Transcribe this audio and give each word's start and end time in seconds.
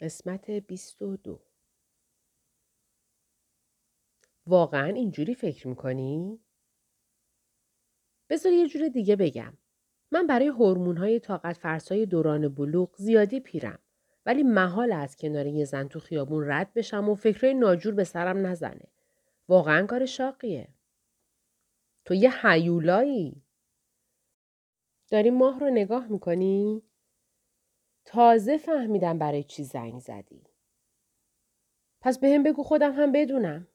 قسمت 0.00 0.50
22 0.50 1.40
واقعا 4.46 4.86
اینجوری 4.86 5.34
فکر 5.34 5.68
می‌کنی؟ 5.68 6.40
بذار 8.30 8.52
یه 8.52 8.68
جور 8.68 8.88
دیگه 8.88 9.16
بگم. 9.16 9.52
من 10.12 10.26
برای 10.26 10.46
هورمون 10.46 10.96
های 10.96 11.20
طاقت 11.20 11.56
فرسای 11.56 12.06
دوران 12.06 12.48
بلوغ 12.48 12.96
زیادی 12.96 13.40
پیرم. 13.40 13.78
ولی 14.26 14.42
محال 14.42 14.92
از 14.92 15.16
کنار 15.16 15.46
یه 15.46 15.64
زن 15.64 15.88
تو 15.88 16.00
خیابون 16.00 16.50
رد 16.50 16.74
بشم 16.74 17.08
و 17.08 17.14
فکرهای 17.14 17.54
ناجور 17.54 17.94
به 17.94 18.04
سرم 18.04 18.46
نزنه. 18.46 18.88
واقعا 19.48 19.86
کار 19.86 20.06
شاقیه. 20.06 20.68
تو 22.04 22.14
یه 22.14 22.46
حیولایی. 22.46 23.42
داری 25.10 25.30
ماه 25.30 25.60
رو 25.60 25.70
نگاه 25.70 26.06
می‌کنی؟ 26.08 26.82
تازه 28.04 28.58
فهمیدم 28.58 29.18
برای 29.18 29.44
چی 29.44 29.64
زنگ 29.64 29.98
زدی. 29.98 30.44
پس 32.00 32.18
به 32.18 32.28
هم 32.28 32.42
بگو 32.42 32.62
خودم 32.62 32.92
هم 32.92 33.12
بدونم. 33.12 33.68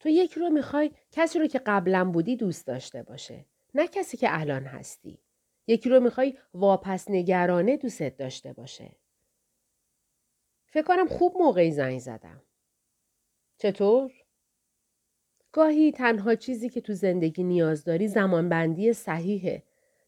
تو 0.00 0.08
یک 0.08 0.32
رو 0.32 0.50
می‌خوای 0.50 0.90
کسی 1.12 1.38
رو 1.38 1.46
که 1.46 1.58
قبلا 1.58 2.04
بودی 2.04 2.36
دوست 2.36 2.66
داشته 2.66 3.02
باشه. 3.02 3.44
نه 3.74 3.88
کسی 3.88 4.16
که 4.16 4.40
الان 4.40 4.64
هستی. 4.64 5.18
یکی 5.66 5.88
رو 5.88 6.00
می‌خوای 6.00 6.38
واپس 6.54 7.10
نگرانه 7.10 7.76
دوستت 7.76 8.16
داشته 8.16 8.52
باشه. 8.52 8.96
فکر 10.66 10.84
کنم 10.84 11.08
خوب 11.08 11.34
موقعی 11.38 11.70
زنگ 11.70 11.98
زدم. 11.98 12.42
چطور؟ 13.58 14.12
گاهی 15.52 15.92
تنها 15.92 16.34
چیزی 16.34 16.68
که 16.68 16.80
تو 16.80 16.92
زندگی 16.92 17.44
نیاز 17.44 17.84
داری 17.84 18.08
زمانبندی 18.08 18.92
صحیحه. 18.92 19.62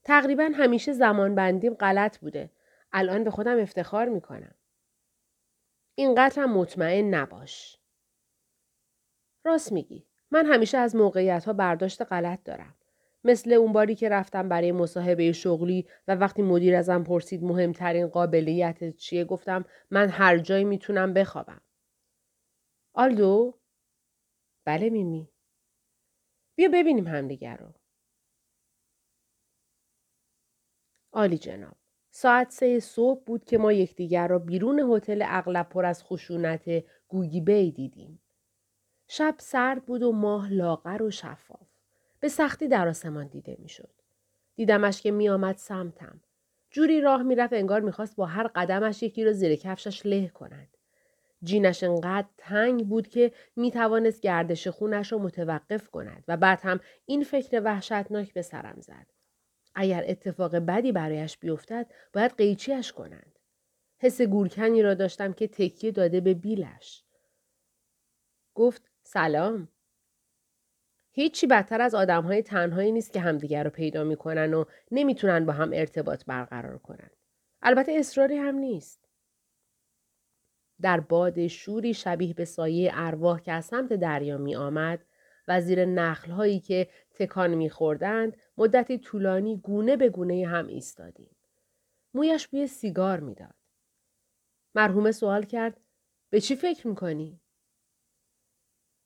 تقریبا 0.04 0.51
همیشه 0.54 0.92
زمانبندیم 0.92 1.74
غلط 1.74 2.18
بوده. 2.18 2.51
الان 2.98 3.24
به 3.24 3.30
خودم 3.30 3.59
افتخار 3.60 4.09
می‌کنم. 4.09 4.55
اینقدر 5.95 6.42
هم 6.42 6.52
مطمئن 6.59 7.14
نباش. 7.14 7.78
راست 9.45 9.73
میگی. 9.73 10.07
من 10.30 10.46
همیشه 10.46 10.79
از 10.79 10.96
موقعیت 10.96 11.45
ها 11.45 11.52
برداشت 11.52 12.02
غلط 12.02 12.45
دارم. 12.45 12.74
مثل 13.24 13.52
اون 13.52 13.73
باری 13.73 13.95
که 13.95 14.09
رفتم 14.09 14.48
برای 14.48 14.73
مصاحبه 14.73 15.32
شغلی 15.32 15.88
و 16.09 16.15
وقتی 16.15 16.43
مدیر 16.43 16.76
ازم 16.76 17.04
پرسید 17.04 17.45
مهمترین 17.45 18.07
قابلیت 18.07 18.96
چیه 18.96 19.24
گفتم 19.24 19.65
من 19.90 20.09
هر 20.09 20.38
جایی 20.38 20.65
می‌تونم 20.65 21.15
بخوابم. 21.15 21.60
آلدو؟ 22.95 23.59
بله 24.65 24.90
میمی. 24.90 25.29
بیا 26.57 26.68
ببینیم 26.73 27.07
همدیگر 27.07 27.57
رو. 27.57 27.74
عالی 31.13 31.38
جناب. 31.38 31.76
ساعت 32.18 32.50
سه 32.50 32.80
صبح 32.80 33.24
بود 33.24 33.45
که 33.45 33.59
ما 33.59 33.72
یکدیگر 33.72 34.28
را 34.28 34.38
بیرون 34.38 34.78
هتل 34.78 35.24
اغلب 35.26 35.68
پر 35.68 35.86
از 35.86 36.04
خشونت 36.04 36.84
گوگی 37.08 37.40
بی 37.40 37.70
دیدیم. 37.70 38.20
شب 39.08 39.34
سرد 39.38 39.84
بود 39.84 40.02
و 40.02 40.12
ماه 40.12 40.52
لاغر 40.52 41.02
و 41.02 41.10
شفاف. 41.10 41.68
به 42.20 42.28
سختی 42.28 42.68
در 42.68 42.88
آسمان 42.88 43.26
دیده 43.26 43.56
می‌شد. 43.58 43.90
دیدمش 44.54 45.02
که 45.02 45.10
میآمد 45.10 45.56
سمتم. 45.56 46.20
جوری 46.70 47.00
راه 47.00 47.23
می‌رفت 47.23 47.52
انگار 47.52 47.80
می‌خواست 47.80 48.16
با 48.16 48.26
هر 48.26 48.46
قدمش 48.46 49.02
یکی 49.02 49.24
را 49.24 49.32
زیر 49.32 49.56
کفشش 49.56 50.06
له 50.06 50.28
کند. 50.28 50.76
جینش 51.42 51.82
انقدر 51.82 52.28
تنگ 52.38 52.88
بود 52.88 53.08
که 53.08 53.32
می 53.56 53.70
توانست 53.70 54.20
گردش 54.20 54.68
خونش 54.68 55.12
را 55.12 55.18
متوقف 55.18 55.88
کند 55.88 56.24
و 56.28 56.36
بعد 56.36 56.60
هم 56.62 56.80
این 57.06 57.24
فکر 57.24 57.62
وحشتناک 57.64 58.34
به 58.34 58.42
سرم 58.42 58.80
زد. 58.80 59.15
اگر 59.77 60.05
اتفاق 60.09 60.57
بدی 60.57 60.93
برایش 60.93 61.38
بیفتد 61.38 61.91
باید 62.13 62.37
قیچیش 62.37 62.93
کنند. 62.93 63.38
حس 63.99 64.21
گورکنی 64.21 64.82
را 64.82 64.94
داشتم 64.94 65.32
که 65.32 65.49
تکیه 65.49 65.91
داده 65.91 66.21
به 66.21 66.34
بیلش. 66.34 67.05
گفت 68.54 68.91
سلام. 69.03 69.69
هیچی 71.12 71.47
بدتر 71.47 71.81
از 71.81 71.94
آدم 71.94 72.22
های 72.22 72.42
تنهایی 72.42 72.92
نیست 72.92 73.12
که 73.12 73.20
همدیگر 73.20 73.65
رو 73.65 73.70
پیدا 73.70 74.04
می‌کنن 74.04 74.54
و 74.54 74.65
نمی‌تونن 74.91 75.47
با 75.47 75.53
هم 75.53 75.70
ارتباط 75.72 76.25
برقرار 76.25 76.78
کنن. 76.78 77.10
البته 77.62 77.92
اصراری 77.92 78.36
هم 78.36 78.54
نیست. 78.54 79.09
در 80.81 81.00
باد 81.00 81.47
شوری 81.47 81.94
شبیه 81.94 82.34
به 82.34 82.44
سایه 82.44 82.91
ارواح 82.94 83.41
که 83.41 83.53
از 83.53 83.65
سمت 83.65 83.92
دریا 83.92 84.38
می 84.38 84.56
آمد 84.56 85.04
و 85.48 85.60
زیر 85.60 85.84
نخل 85.84 86.30
هایی 86.30 86.60
که 86.60 86.88
تکان 87.14 87.54
می 87.54 87.70
خوردند 87.70 88.36
مدتی 88.56 88.98
طولانی 88.98 89.56
گونه 89.56 89.96
به 89.96 90.08
گونه 90.08 90.46
هم 90.46 90.66
ایستادیم. 90.66 91.36
مویش 92.14 92.48
بوی 92.48 92.66
سیگار 92.66 93.20
می‌داد. 93.20 93.54
مرحومه 94.74 95.12
سوال 95.12 95.42
کرد 95.42 95.80
به 96.30 96.40
چی 96.40 96.56
فکر 96.56 96.88
می‌کنی؟ 96.88 97.40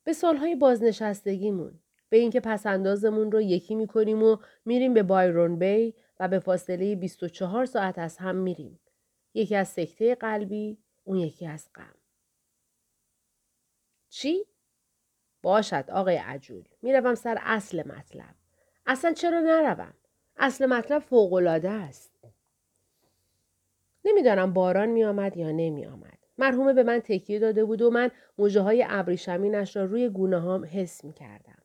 به 0.05 0.13
سالهای 0.13 0.55
بازنشستگیمون. 0.55 1.81
به 2.09 2.17
اینکه 2.17 2.41
پسندازمون 2.41 3.33
رو 3.33 3.41
یکی 3.41 3.75
می‌کنیم 3.75 4.23
و 4.23 4.37
میریم 4.65 4.95
به 4.95 5.03
بایرون 5.03 5.59
بی 5.59 5.95
و 6.21 6.29
به 6.29 6.39
فاصله 6.39 6.97
24 6.97 7.65
ساعت 7.65 7.99
از 7.99 8.19
هم 8.19 8.37
میریم. 8.37 8.81
یکی 9.35 9.57
از 9.57 9.69
سکته 9.69 10.15
قلبی، 10.15 10.79
اون 11.05 11.19
یکی 11.19 11.47
از 11.47 11.69
غم. 11.75 11.95
چی؟ 14.09 14.45
باشد 15.43 15.91
آقای 15.91 16.17
عجول. 16.17 16.65
می‌روم 16.83 17.15
سر 17.15 17.39
اصل 17.41 17.89
مطلب. 17.89 18.35
اصلا 18.87 19.13
چرا 19.13 19.41
نروم؟ 19.41 19.95
اصل 20.37 20.67
مطلب 20.67 20.99
فوقالعاده 21.03 21.71
است. 21.71 22.13
نمی‌دانم 24.05 24.53
باران 24.53 24.89
می 24.89 25.05
آمد 25.05 25.37
یا 25.37 25.51
نمی 25.51 25.87
آمد. 25.87 26.19
مرحومه 26.39 26.73
به 26.73 26.83
من 26.83 26.99
تکیه 26.99 27.39
داده 27.39 27.65
بود 27.65 27.83
و 27.83 27.91
من 27.91 28.11
موجه 28.39 28.61
های 28.61 28.85
ابریشمینش 28.89 29.77
را 29.77 29.85
روی 29.85 30.09
گونه 30.09 30.39
هام 30.39 30.65
حس 30.65 31.05
می 31.05 31.13
کردم. 31.13 31.63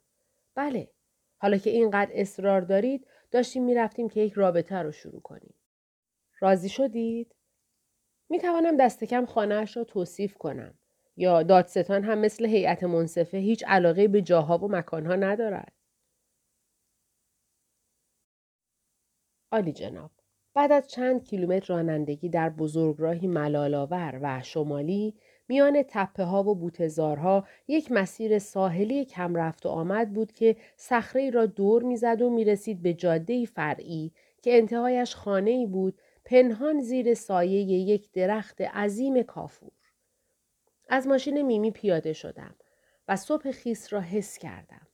بله. 0.55 0.91
حالا 1.37 1.57
که 1.57 1.69
اینقدر 1.69 2.11
اصرار 2.13 2.61
دارید 2.61 3.07
داشتیم 3.31 3.63
می‌رفتیم 3.63 4.09
که 4.09 4.21
یک 4.21 4.33
رابطه 4.33 4.75
رو 4.75 4.91
شروع 4.91 5.21
کنیم. 5.21 5.53
راضی 6.39 6.69
شدید؟ 6.69 7.35
می 8.29 8.39
توانم 8.39 8.77
دست 8.77 9.03
کم 9.03 9.25
خانهاش 9.25 9.77
را 9.77 9.83
توصیف 9.83 10.37
کنم. 10.37 10.73
یا 11.17 11.43
دادستان 11.43 12.03
هم 12.03 12.17
مثل 12.17 12.45
هیئت 12.45 12.83
منصفه 12.83 13.37
هیچ 13.37 13.63
علاقه 13.67 14.07
به 14.07 14.21
جاها 14.21 14.57
و 14.57 14.71
مکانها 14.71 15.15
ندارد. 15.15 15.73
عالی 19.51 19.73
جناب. 19.73 20.11
بعد 20.53 20.71
از 20.71 20.87
چند 20.87 21.23
کیلومتر 21.23 21.65
رانندگی 21.75 22.29
در 22.29 22.49
بزرگراهی 22.49 23.27
ملالاور 23.27 24.19
و 24.21 24.41
شمالی 24.43 25.15
میان 25.47 25.83
تپه 25.89 26.23
ها 26.23 26.43
و 26.43 26.55
بوتزارها 26.55 27.47
یک 27.67 27.91
مسیر 27.91 28.39
ساحلی 28.39 29.05
کم 29.05 29.35
رفت 29.35 29.65
و 29.65 29.69
آمد 29.69 30.13
بود 30.13 30.31
که 30.31 30.55
صخره 30.77 31.29
را 31.29 31.45
دور 31.45 31.83
می‌زد 31.83 32.21
و 32.21 32.29
می‌رسید 32.29 32.81
به 32.81 32.93
جاده 32.93 33.45
فرعی 33.45 34.11
که 34.41 34.57
انتهایش 34.57 35.15
خانه 35.15 35.51
ای 35.51 35.65
بود 35.65 36.01
پنهان 36.25 36.81
زیر 36.81 37.13
سایه 37.13 37.61
یک 37.61 38.11
درخت 38.11 38.61
عظیم 38.61 39.23
کافور. 39.23 39.71
از 40.89 41.07
ماشین 41.07 41.41
میمی 41.41 41.71
پیاده 41.71 42.13
شدم 42.13 42.55
و 43.07 43.15
صبح 43.15 43.51
خیس 43.51 43.93
را 43.93 44.01
حس 44.01 44.37
کردم. 44.37 44.87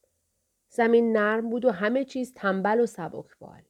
زمین 0.69 1.17
نرم 1.17 1.49
بود 1.49 1.65
و 1.65 1.71
همه 1.71 2.05
چیز 2.05 2.33
تنبل 2.33 2.79
و 2.79 2.85
سبکبال. 2.85 3.61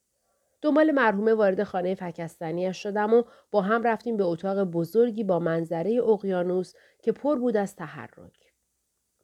دنبال 0.62 0.92
مرحومه 0.92 1.34
وارد 1.34 1.64
خانه 1.64 1.96
فکستنیش 1.96 2.78
شدم 2.78 3.14
و 3.14 3.24
با 3.52 3.62
هم 3.62 3.84
رفتیم 3.84 4.18
به 4.18 4.24
اتاق 4.24 4.64
بزرگی 4.64 5.24
با 5.24 5.40
منظره 5.40 6.02
اقیانوس 6.04 6.74
که 7.04 7.12
پر 7.12 7.36
بود 7.36 7.58
از 7.58 7.76
تحرک. 7.76 8.52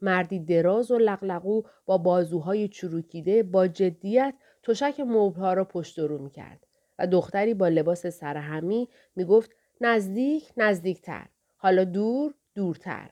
مردی 0.02 0.40
دراز 0.40 0.92
و 0.92 0.98
لغلقو 0.98 1.62
با 1.86 1.98
بازوهای 1.98 2.68
چروکیده 2.68 3.44
با 3.44 3.68
جدیت 3.68 4.34
تشک 4.64 5.00
مبلها 5.00 5.54
را 5.54 5.66
پشت 5.66 6.00
رو 6.00 6.18
می 6.18 6.30
کرد 6.30 6.68
و 7.00 7.08
دختری 7.08 7.54
با 7.54 7.68
لباس 7.68 8.08
سرهمی 8.08 8.90
می 9.16 9.26
گفت 9.26 9.52
نزدیک 9.82 10.52
نزدیکتر 10.58 11.28
حالا 11.58 11.84
دور 11.84 12.34
دورتر. 12.58 13.10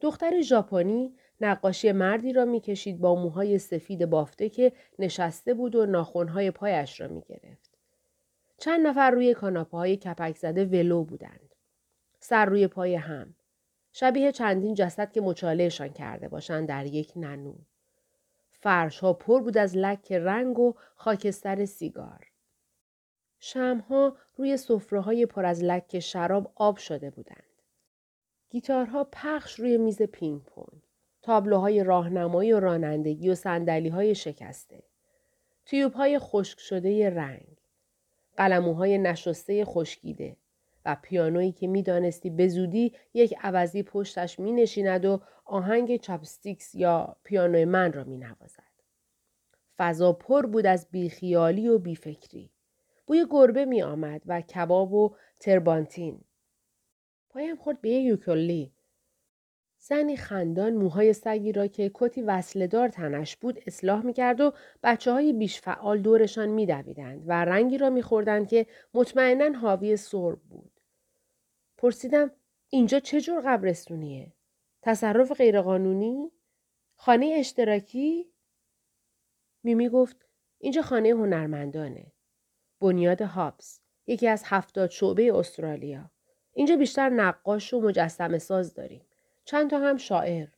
دختر 0.00 0.40
ژاپنی 0.40 1.14
نقاشی 1.40 1.92
مردی 1.92 2.32
را 2.32 2.44
می‌کشید 2.44 3.00
با 3.00 3.14
موهای 3.14 3.58
سفید 3.58 4.06
بافته 4.06 4.48
که 4.48 4.72
نشسته 4.98 5.54
بود 5.54 5.74
و 5.74 5.86
ناخونهای 5.86 6.50
پایش 6.50 7.00
را 7.00 7.08
می‌گرفت. 7.08 7.78
چند 8.58 8.86
نفر 8.86 9.10
روی 9.10 9.34
کاناپه 9.34 9.76
های 9.76 9.96
کپک 9.96 10.36
زده 10.36 10.64
ولو 10.64 11.04
بودند. 11.04 11.54
سر 12.18 12.44
روی 12.44 12.66
پای 12.66 12.94
هم. 12.94 13.34
شبیه 13.92 14.32
چندین 14.32 14.74
جسد 14.74 15.12
که 15.12 15.20
مچالهشان 15.20 15.88
کرده 15.88 16.28
باشند 16.28 16.68
در 16.68 16.86
یک 16.86 17.12
ننو. 17.16 17.54
فرش 18.50 18.98
ها 18.98 19.12
پر 19.12 19.40
بود 19.40 19.58
از 19.58 19.76
لک 19.76 20.12
رنگ 20.12 20.58
و 20.58 20.74
خاکستر 20.94 21.64
سیگار. 21.64 22.26
شمع‌ها 23.38 24.16
روی 24.36 24.56
صفره 24.56 25.00
های 25.00 25.26
پر 25.26 25.44
از 25.44 25.64
لک 25.64 25.98
شراب 25.98 26.52
آب 26.54 26.76
شده 26.76 27.10
بودند. 27.10 27.49
گیتارها 28.50 29.08
پخش 29.12 29.60
روی 29.60 29.78
میز 29.78 30.02
پینگ 30.02 30.42
پونگ. 30.42 30.82
تابلوهای 31.22 31.84
راهنمایی 31.84 32.52
و 32.52 32.60
رانندگی 32.60 33.30
و 33.30 33.34
صندلی 33.34 33.88
های 33.88 34.14
شکسته. 34.14 34.82
تیوب 35.66 35.92
های 35.92 36.18
خشک 36.18 36.60
شده 36.60 37.10
رنگ. 37.10 37.56
قلموهای 38.36 38.98
نشسته 38.98 39.64
خشکیده. 39.64 40.36
و 40.84 40.96
پیانویی 41.02 41.52
که 41.52 41.66
می‌دانستی 41.66 42.30
به 42.30 42.48
زودی 42.48 42.94
یک 43.14 43.34
عوضی 43.40 43.82
پشتش 43.82 44.38
می 44.38 44.52
نشیند 44.52 45.04
و 45.04 45.20
آهنگ 45.44 45.96
Chopsticks 45.96 46.74
یا 46.74 47.16
پیانوی 47.24 47.64
من 47.64 47.92
را 47.92 48.04
می 48.04 48.16
نوازد. 48.16 48.70
فضا 49.78 50.12
پر 50.12 50.46
بود 50.46 50.66
از 50.66 50.86
بیخیالی 50.90 51.68
و 51.68 51.78
بیفکری. 51.78 52.50
بوی 53.06 53.26
گربه 53.30 53.64
می 53.64 53.82
آمد 53.82 54.22
و 54.26 54.40
کباب 54.40 54.92
و 54.92 55.14
تربانتین. 55.40 56.20
پایم 57.30 57.56
خورد 57.56 57.80
به 57.80 57.90
یک 57.90 58.04
یوکولی. 58.06 58.72
زنی 59.78 60.16
خندان 60.16 60.74
موهای 60.74 61.12
سگی 61.12 61.52
را 61.52 61.66
که 61.66 61.90
کتی 61.94 62.22
وصلدار 62.22 62.88
تنش 62.88 63.36
بود 63.36 63.62
اصلاح 63.66 64.06
می 64.06 64.12
کرد 64.12 64.40
و 64.40 64.52
بچه 64.82 65.12
های 65.12 65.32
بیش 65.32 65.60
فعال 65.60 66.00
دورشان 66.00 66.48
می 66.48 66.66
دویدند 66.66 67.24
و 67.26 67.32
رنگی 67.44 67.78
را 67.78 67.90
می 67.90 68.02
خوردند 68.02 68.48
که 68.48 68.66
مطمئنا 68.94 69.58
حاوی 69.58 69.96
سرب 69.96 70.40
بود. 70.40 70.80
پرسیدم 71.78 72.30
اینجا 72.68 73.00
چه 73.00 73.20
جور 73.20 73.42
قبرستونیه؟ 73.46 74.32
تصرف 74.82 75.32
غیرقانونی؟ 75.32 76.30
خانه 76.96 77.34
اشتراکی؟ 77.38 78.32
میمی 79.62 79.88
گفت 79.88 80.28
اینجا 80.58 80.82
خانه 80.82 81.08
هنرمندانه. 81.08 82.12
بنیاد 82.80 83.22
هابس. 83.22 83.80
یکی 84.06 84.28
از 84.28 84.42
هفتاد 84.46 84.90
شعبه 84.90 85.32
استرالیا. 85.34 86.10
اینجا 86.52 86.76
بیشتر 86.76 87.08
نقاش 87.08 87.74
و 87.74 87.80
مجسم 87.80 88.38
ساز 88.38 88.74
داریم. 88.74 89.06
چند 89.44 89.70
تا 89.70 89.78
هم 89.78 89.96
شاعر. 89.96 90.48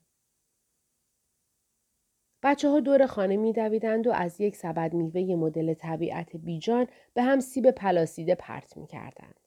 بچه 2.43 2.69
ها 2.69 2.81
دور 2.81 3.07
خانه 3.07 3.37
می 3.37 3.53
دویدند 3.53 4.07
و 4.07 4.13
از 4.13 4.41
یک 4.41 4.57
سبد 4.57 4.95
میوه 4.95 5.37
مدل 5.37 5.75
طبیعت 5.75 6.37
بیجان 6.37 6.87
به 7.15 7.23
هم 7.23 7.41
سیب 7.41 7.71
پلاسیده 7.71 8.35
پرت 8.35 8.77
می 8.77 8.87
کردند. 8.87 9.41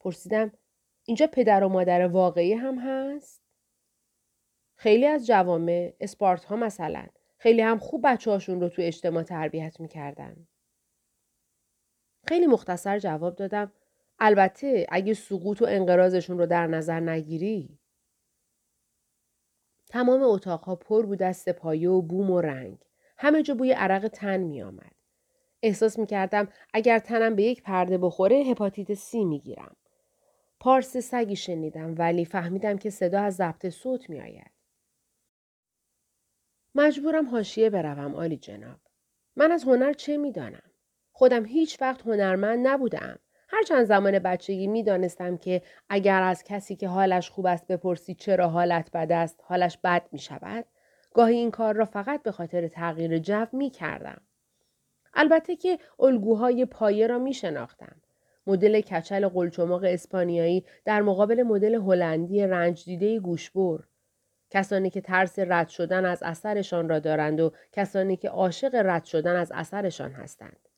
پرسیدم 0.00 0.52
اینجا 1.04 1.26
پدر 1.26 1.64
و 1.64 1.68
مادر 1.68 2.06
واقعی 2.06 2.52
هم 2.52 2.78
هست؟ 2.78 3.42
خیلی 4.76 5.06
از 5.06 5.26
جوامع 5.26 5.94
اسپارت 6.00 6.44
ها 6.44 6.56
مثلا 6.56 7.06
خیلی 7.38 7.62
هم 7.62 7.78
خوب 7.78 8.06
بچه 8.06 8.30
هاشون 8.30 8.60
رو 8.60 8.68
تو 8.68 8.82
اجتماع 8.82 9.22
تربیت 9.22 9.80
می‌کردن. 9.80 10.46
خیلی 12.28 12.46
مختصر 12.46 12.98
جواب 12.98 13.34
دادم 13.34 13.72
البته 14.18 14.86
اگه 14.88 15.14
سقوط 15.14 15.62
و 15.62 15.64
انقراضشون 15.68 16.38
رو 16.38 16.46
در 16.46 16.66
نظر 16.66 17.00
نگیری. 17.00 17.78
تمام 19.88 20.22
اتاقها 20.22 20.76
پر 20.76 21.06
بود 21.06 21.22
از 21.22 21.36
سپایه 21.36 21.90
و 21.90 22.02
بوم 22.02 22.30
و 22.30 22.40
رنگ. 22.40 22.78
همه 23.18 23.42
جا 23.42 23.54
بوی 23.54 23.72
عرق 23.72 24.08
تن 24.08 24.40
می 24.40 24.62
آمد. 24.62 24.94
احساس 25.62 25.98
می 25.98 26.06
کردم 26.06 26.48
اگر 26.74 26.98
تنم 26.98 27.34
به 27.34 27.42
یک 27.42 27.62
پرده 27.62 27.98
بخوره 27.98 28.36
هپاتیت 28.36 28.94
سی 28.94 29.24
می 29.24 29.40
گیرم. 29.40 29.76
پارس 30.60 30.96
سگی 30.96 31.36
شنیدم 31.36 31.94
ولی 31.98 32.24
فهمیدم 32.24 32.78
که 32.78 32.90
صدا 32.90 33.20
از 33.20 33.34
ضبط 33.34 33.68
صوت 33.68 34.10
می 34.10 34.20
آید. 34.20 34.50
مجبورم 36.74 37.28
حاشیه 37.28 37.70
بروم 37.70 38.14
آلی 38.14 38.36
جناب. 38.36 38.80
من 39.36 39.52
از 39.52 39.64
هنر 39.64 39.92
چه 39.92 40.16
می‌دانم؟ 40.16 40.70
خودم 41.12 41.44
هیچ 41.44 41.82
وقت 41.82 42.06
هنرمند 42.06 42.66
نبودم. 42.66 43.18
هرچند 43.56 43.84
زمان 43.84 44.18
بچگی 44.18 44.66
می 44.66 44.82
دانستم 44.82 45.36
که 45.36 45.62
اگر 45.88 46.22
از 46.22 46.44
کسی 46.44 46.76
که 46.76 46.88
حالش 46.88 47.30
خوب 47.30 47.46
است 47.46 47.66
بپرسی 47.66 48.14
چرا 48.14 48.48
حالت 48.48 48.90
بد 48.90 49.12
است 49.12 49.40
حالش 49.42 49.78
بد 49.84 50.08
می 50.12 50.18
شود 50.18 50.64
گاهی 51.14 51.36
این 51.36 51.50
کار 51.50 51.74
را 51.74 51.84
فقط 51.84 52.22
به 52.22 52.32
خاطر 52.32 52.68
تغییر 52.68 53.18
جو 53.18 53.46
می 53.52 53.70
کردم. 53.70 54.20
البته 55.14 55.56
که 55.56 55.78
الگوهای 56.00 56.64
پایه 56.64 57.06
را 57.06 57.18
می 57.18 57.34
شناختم. 57.34 57.96
مدل 58.46 58.80
کچل 58.80 59.28
قلچماق 59.28 59.84
اسپانیایی 59.84 60.64
در 60.84 61.02
مقابل 61.02 61.42
مدل 61.42 61.74
هلندی 61.74 62.46
رنج 62.46 62.84
دیده 62.84 63.20
گوشبر 63.20 63.78
کسانی 64.50 64.90
که 64.90 65.00
ترس 65.00 65.38
رد 65.38 65.68
شدن 65.68 66.04
از 66.04 66.22
اثرشان 66.22 66.88
را 66.88 66.98
دارند 66.98 67.40
و 67.40 67.52
کسانی 67.72 68.16
که 68.16 68.28
عاشق 68.28 68.74
رد 68.74 69.04
شدن 69.04 69.36
از 69.36 69.52
اثرشان 69.54 70.12
هستند. 70.12 70.68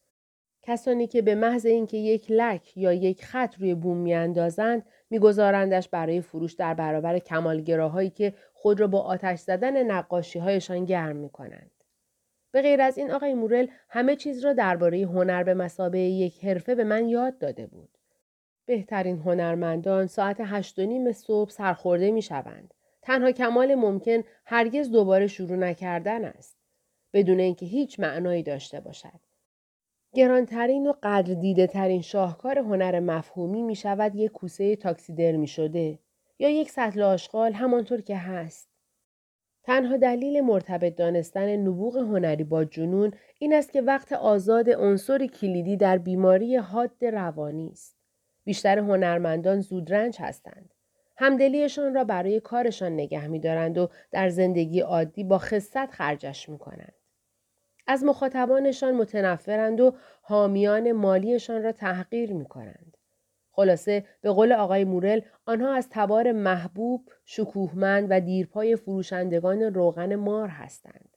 کسانی 0.66 1.06
که 1.06 1.22
به 1.22 1.34
محض 1.34 1.66
اینکه 1.66 1.96
یک 1.96 2.26
لک 2.30 2.76
یا 2.76 2.92
یک 2.92 3.24
خط 3.24 3.54
روی 3.58 3.74
بوم 3.74 3.96
میاندازند 3.96 4.86
میگذارندش 5.10 5.88
برای 5.88 6.20
فروش 6.20 6.52
در 6.52 6.74
برابر 6.74 7.18
کمالگراهایی 7.18 8.10
که 8.10 8.34
خود 8.52 8.80
را 8.80 8.86
با 8.86 9.00
آتش 9.00 9.38
زدن 9.38 9.82
نقاشی 9.90 10.38
هایشان 10.38 10.84
گرم 10.84 11.16
می 11.16 11.30
کنند. 11.30 11.70
به 12.52 12.62
غیر 12.62 12.80
از 12.80 12.98
این 12.98 13.10
آقای 13.10 13.34
مورل 13.34 13.66
همه 13.88 14.16
چیز 14.16 14.44
را 14.44 14.52
درباره 14.52 14.98
هنر 15.02 15.42
به 15.42 15.54
مسابه 15.54 15.98
یک 15.98 16.44
حرفه 16.44 16.74
به 16.74 16.84
من 16.84 17.08
یاد 17.08 17.38
داده 17.38 17.66
بود. 17.66 17.98
بهترین 18.66 19.18
هنرمندان 19.18 20.06
ساعت 20.06 20.36
هشت 20.40 20.78
و 20.78 20.86
نیم 20.86 21.12
صبح 21.12 21.50
سرخورده 21.50 22.10
می 22.10 22.22
شوند. 22.22 22.74
تنها 23.02 23.32
کمال 23.32 23.74
ممکن 23.74 24.22
هرگز 24.44 24.90
دوباره 24.90 25.26
شروع 25.26 25.56
نکردن 25.56 26.24
است. 26.24 26.56
بدون 27.12 27.40
اینکه 27.40 27.66
هیچ 27.66 28.00
معنایی 28.00 28.42
داشته 28.42 28.80
باشد. 28.80 29.25
گرانترین 30.16 30.86
و 30.86 30.92
قدر 31.02 31.34
دیده 31.34 31.66
ترین 31.66 32.02
شاهکار 32.02 32.58
هنر 32.58 33.00
مفهومی 33.00 33.62
می 33.62 33.76
شود 33.76 34.14
یک 34.14 34.32
کوسه 34.32 34.76
تاکسیدرمی 34.76 35.46
شده 35.46 35.98
یا 36.38 36.48
یک 36.48 36.70
سطل 36.70 37.02
آشغال 37.02 37.52
همانطور 37.52 38.00
که 38.00 38.16
هست. 38.16 38.68
تنها 39.62 39.96
دلیل 39.96 40.40
مرتبط 40.40 40.94
دانستن 40.94 41.56
نبوغ 41.56 41.96
هنری 41.96 42.44
با 42.44 42.64
جنون 42.64 43.12
این 43.38 43.54
است 43.54 43.72
که 43.72 43.82
وقت 43.82 44.12
آزاد 44.12 44.70
عنصر 44.70 45.26
کلیدی 45.26 45.76
در 45.76 45.98
بیماری 45.98 46.56
حاد 46.56 47.04
روانی 47.04 47.68
است. 47.72 47.96
بیشتر 48.44 48.78
هنرمندان 48.78 49.60
زودرنج 49.60 50.16
هستند. 50.20 50.74
همدلیشان 51.16 51.94
را 51.94 52.04
برای 52.04 52.40
کارشان 52.40 52.92
نگه 52.92 53.26
می 53.26 53.40
دارند 53.40 53.78
و 53.78 53.88
در 54.10 54.28
زندگی 54.28 54.80
عادی 54.80 55.24
با 55.24 55.38
خصت 55.38 55.90
خرجش 55.90 56.48
می 56.48 56.58
کنند. 56.58 56.94
از 57.86 58.04
مخاطبانشان 58.04 58.94
متنفرند 58.94 59.80
و 59.80 59.94
حامیان 60.22 60.92
مالیشان 60.92 61.62
را 61.62 61.72
تحقیر 61.72 62.32
می 62.32 62.44
کنند. 62.44 62.96
خلاصه 63.52 64.04
به 64.20 64.30
قول 64.30 64.52
آقای 64.52 64.84
مورل 64.84 65.20
آنها 65.46 65.74
از 65.74 65.88
تبار 65.90 66.32
محبوب، 66.32 67.08
شکوهمند 67.24 68.06
و 68.10 68.20
دیرپای 68.20 68.76
فروشندگان 68.76 69.62
روغن 69.62 70.14
مار 70.14 70.48
هستند. 70.48 71.16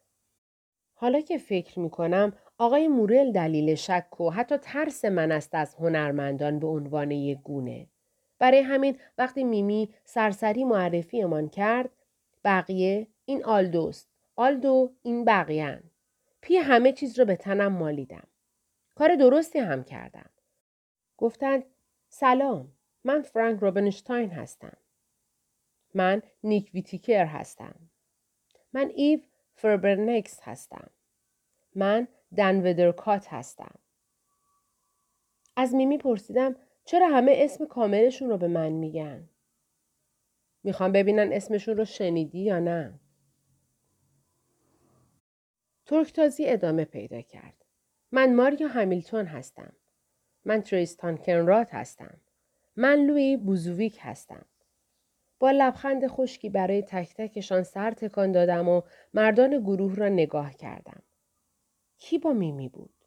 حالا 0.93 1.21
که 1.21 1.37
فکر 1.37 1.79
می 1.79 1.89
کنم 1.89 2.33
آقای 2.57 2.87
مورل 2.87 3.31
دلیل 3.31 3.75
شک 3.75 4.21
و 4.21 4.29
حتی 4.29 4.57
ترس 4.57 5.05
من 5.05 5.31
است 5.31 5.55
از 5.55 5.75
هنرمندان 5.75 6.59
به 6.59 6.67
عنوان 6.67 7.11
یک 7.11 7.39
گونه. 7.43 7.87
برای 8.39 8.59
همین 8.59 8.97
وقتی 9.17 9.43
میمی 9.43 9.89
سرسری 10.03 10.63
معرفیمان 10.63 11.49
کرد 11.49 11.89
بقیه 12.43 13.07
این 13.25 13.45
آلدوست 13.45 14.09
آلدو 14.35 14.91
این 15.03 15.25
بقیهن 15.25 15.83
پی 16.41 16.55
همه 16.57 16.91
چیز 16.91 17.19
را 17.19 17.25
به 17.25 17.35
تنم 17.35 17.73
مالیدم. 17.73 18.27
کار 18.95 19.15
درستی 19.15 19.59
هم 19.59 19.83
کردم. 19.83 20.29
گفتند 21.17 21.63
سلام 22.09 22.71
من 23.03 23.21
فرانک 23.21 23.59
روبنشتاین 23.59 24.29
هستم. 24.29 24.77
من 25.93 26.21
نیک 26.43 26.71
ویتیکر 26.73 27.25
هستم. 27.25 27.75
من 28.73 28.91
ایو 28.95 29.19
فربرنکس 29.55 30.39
هستم. 30.43 30.89
من 31.75 32.07
دن 32.37 32.67
ودرکات 32.67 33.33
هستم. 33.33 33.75
از 35.55 35.75
میمی 35.75 35.97
پرسیدم 35.97 36.55
چرا 36.85 37.07
همه 37.07 37.33
اسم 37.35 37.65
کاملشون 37.65 38.29
رو 38.29 38.37
به 38.37 38.47
من 38.47 38.69
میگن؟ 38.69 39.29
می‌خوان 40.63 40.91
ببینن 40.91 41.33
اسمشون 41.33 41.77
رو 41.77 41.85
شنیدی 41.85 42.39
یا 42.39 42.59
نه؟ 42.59 42.99
ترکتازی 45.89 46.49
ادامه 46.49 46.85
پیدا 46.85 47.21
کرد. 47.21 47.65
من 48.11 48.35
ماریا 48.35 48.67
همیلتون 48.67 49.25
هستم. 49.25 49.73
من 50.45 50.61
تریستان 50.61 51.17
کنرات 51.17 51.73
هستم. 51.73 52.17
من 52.75 53.05
لوی 53.05 53.37
بوزویک 53.37 53.97
هستم. 54.01 54.45
با 55.39 55.51
لبخند 55.51 56.07
خشکی 56.07 56.49
برای 56.49 56.81
تک 56.81 57.13
تکشان 57.13 57.63
سر 57.63 57.91
تکان 57.91 58.31
دادم 58.31 58.69
و 58.69 58.81
مردان 59.13 59.59
گروه 59.59 59.95
را 59.95 60.09
نگاه 60.09 60.53
کردم. 60.53 61.01
کی 61.97 62.17
با 62.17 62.33
میمی 62.33 62.69
بود؟ 62.69 63.05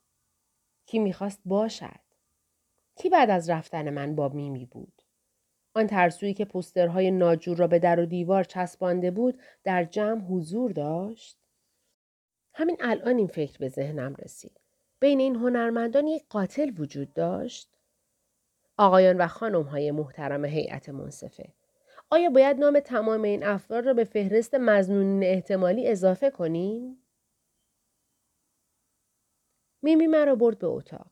کی 0.87 0.99
می‌خواست 0.99 1.41
باشد؟ 1.45 2.01
کی 2.97 3.09
بعد 3.09 3.31
از 3.31 3.51
رفتن 3.51 3.91
من 3.91 4.15
با 4.15 4.29
میمی 4.29 4.67
بود؟ 4.67 5.03
آن 5.75 5.87
ترسویی 5.87 6.35
که 6.35 6.45
پسترهای 6.45 7.11
ناجور 7.11 7.57
را 7.57 7.67
به 7.67 7.79
در 7.79 8.01
و 8.01 8.07
دیوار 8.07 8.45
چسبانده 8.45 9.11
بود 9.11 9.41
در 9.65 9.85
جمع 9.85 10.21
حضور 10.21 10.73
داشت؟ 10.73 11.42
همین 12.55 12.77
الان 12.81 13.17
این 13.17 13.27
فکر 13.27 13.59
به 13.59 13.69
ذهنم 13.69 14.15
رسید. 14.25 14.61
بین 15.01 15.21
این 15.21 15.37
هنرمندان 15.37 16.07
یک 16.07 16.25
قاتل 16.29 16.71
وجود 16.79 17.13
داشت؟ 17.15 17.69
آقایان 18.77 19.17
و 19.17 19.27
خانم 19.27 19.63
های 19.63 19.91
محترم 19.91 20.45
هیئت 20.45 20.89
منصفه. 20.89 21.53
آیا 22.11 22.31
باید 22.31 22.59
نام 22.59 22.81
تمام 22.81 23.23
این 23.23 23.45
افراد 23.45 23.87
را 23.87 23.95
به 23.95 24.05
فهرست 24.05 24.55
مزنونین 24.55 25.25
احتمالی 25.25 25.89
اضافه 25.89 26.31
کنیم؟ 26.31 26.99
میمی 29.83 30.07
مرا 30.07 30.35
برد 30.35 30.59
به 30.59 30.67
اتاق. 30.67 31.11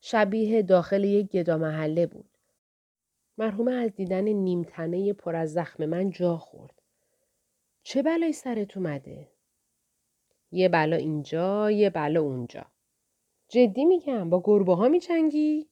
شبیه 0.00 0.62
داخل 0.62 1.04
یک 1.04 1.30
گدا 1.30 1.58
محله 1.58 2.06
بود. 2.06 2.38
مرحومه 3.38 3.72
از 3.72 3.94
دیدن 3.94 4.24
نیمتنه 4.24 5.12
پر 5.12 5.36
از 5.36 5.52
زخم 5.52 5.86
من 5.86 6.10
جا 6.10 6.36
خورد. 6.36 6.82
چه 7.82 8.02
بلایی 8.02 8.32
سرت 8.32 8.76
اومده؟ 8.76 9.28
یه 10.50 10.68
بلا 10.68 10.96
اینجا، 10.96 11.70
یه 11.70 11.90
بلا 11.90 12.20
اونجا. 12.20 12.66
جدی 13.48 13.84
میگم 13.84 14.30
با 14.30 14.42
گربه 14.44 14.74
ها 14.74 14.88
میچنگی؟ 14.88 15.68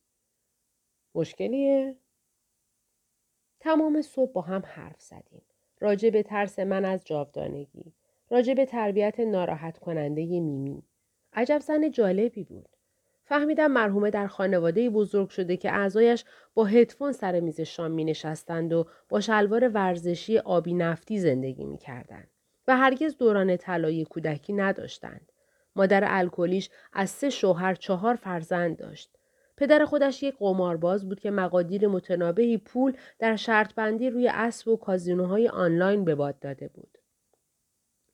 مشکلیه؟ 1.15 1.97
تمام 3.61 4.03
صبح 4.03 4.33
با 4.33 4.41
هم 4.41 4.63
حرف 4.67 5.01
زدیم. 5.01 5.43
راجع 5.81 6.11
به 6.11 6.23
ترس 6.23 6.59
من 6.59 6.85
از 6.85 7.05
جاودانگی. 7.05 7.93
راجع 8.31 8.55
به 8.55 8.67
تربیت 8.67 9.21
ناراحت 9.21 9.79
کننده 9.79 10.41
میمی. 10.41 10.83
عجب 11.33 11.59
زن 11.59 11.91
جالبی 11.91 12.45
بود. 12.45 12.69
فهمیدم 13.25 13.67
مرحومه 13.67 14.11
در 14.11 14.27
خانواده 14.27 14.91
بزرگ 14.91 15.29
شده 15.29 15.57
که 15.57 15.73
اعضایش 15.73 16.25
با 16.55 16.65
هدفون 16.65 17.13
سر 17.13 17.41
میز 17.41 17.61
شام 17.61 17.91
می 17.91 18.05
نشستند 18.05 18.73
و 18.73 18.87
با 19.09 19.21
شلوار 19.21 19.69
ورزشی 19.69 20.39
آبی 20.39 20.75
نفتی 20.75 21.19
زندگی 21.19 21.65
می 21.65 21.79
کردند. 21.79 22.31
و 22.69 22.77
هرگز 22.77 23.17
دوران 23.17 23.57
طلایی 23.57 24.05
کودکی 24.05 24.53
نداشتند. 24.53 25.33
مادر 25.77 26.05
الکلیش 26.07 26.71
از 26.93 27.11
سه 27.11 27.31
شوهر 27.31 27.75
چهار 27.75 28.15
فرزند 28.15 28.77
داشت. 28.77 29.11
پدر 29.57 29.85
خودش 29.85 30.23
یک 30.23 30.37
قمارباز 30.39 31.09
بود 31.09 31.21
که 31.21 31.31
مقادیر 31.31 31.89
متنابهی 31.89 32.59
پول 32.59 32.97
در 33.19 33.37
شرط 33.37 33.75
بندی 33.75 34.11
روی 34.11 34.29
اسب 34.29 34.69
و 34.69 34.77
کازینوهای 34.77 35.49
آنلاین 35.49 36.05
به 36.05 36.15
باد 36.15 36.39
داده 36.39 36.69
بود. 36.69 36.99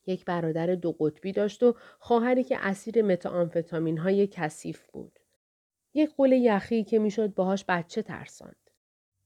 یک 0.06 0.24
برادر 0.24 0.66
دو 0.66 0.92
قطبی 0.92 1.32
داشت 1.32 1.62
و 1.62 1.74
خواهری 1.98 2.44
که 2.44 2.58
اسیر 2.60 3.02
متامفتامین 3.02 3.98
های 3.98 4.26
کثیف 4.26 4.86
بود. 4.86 5.18
یک 5.94 6.14
قول 6.16 6.32
یخی 6.32 6.84
که 6.84 6.98
می‌شد 6.98 7.34
باهاش 7.34 7.64
بچه 7.68 8.02
ترساند. 8.02 8.61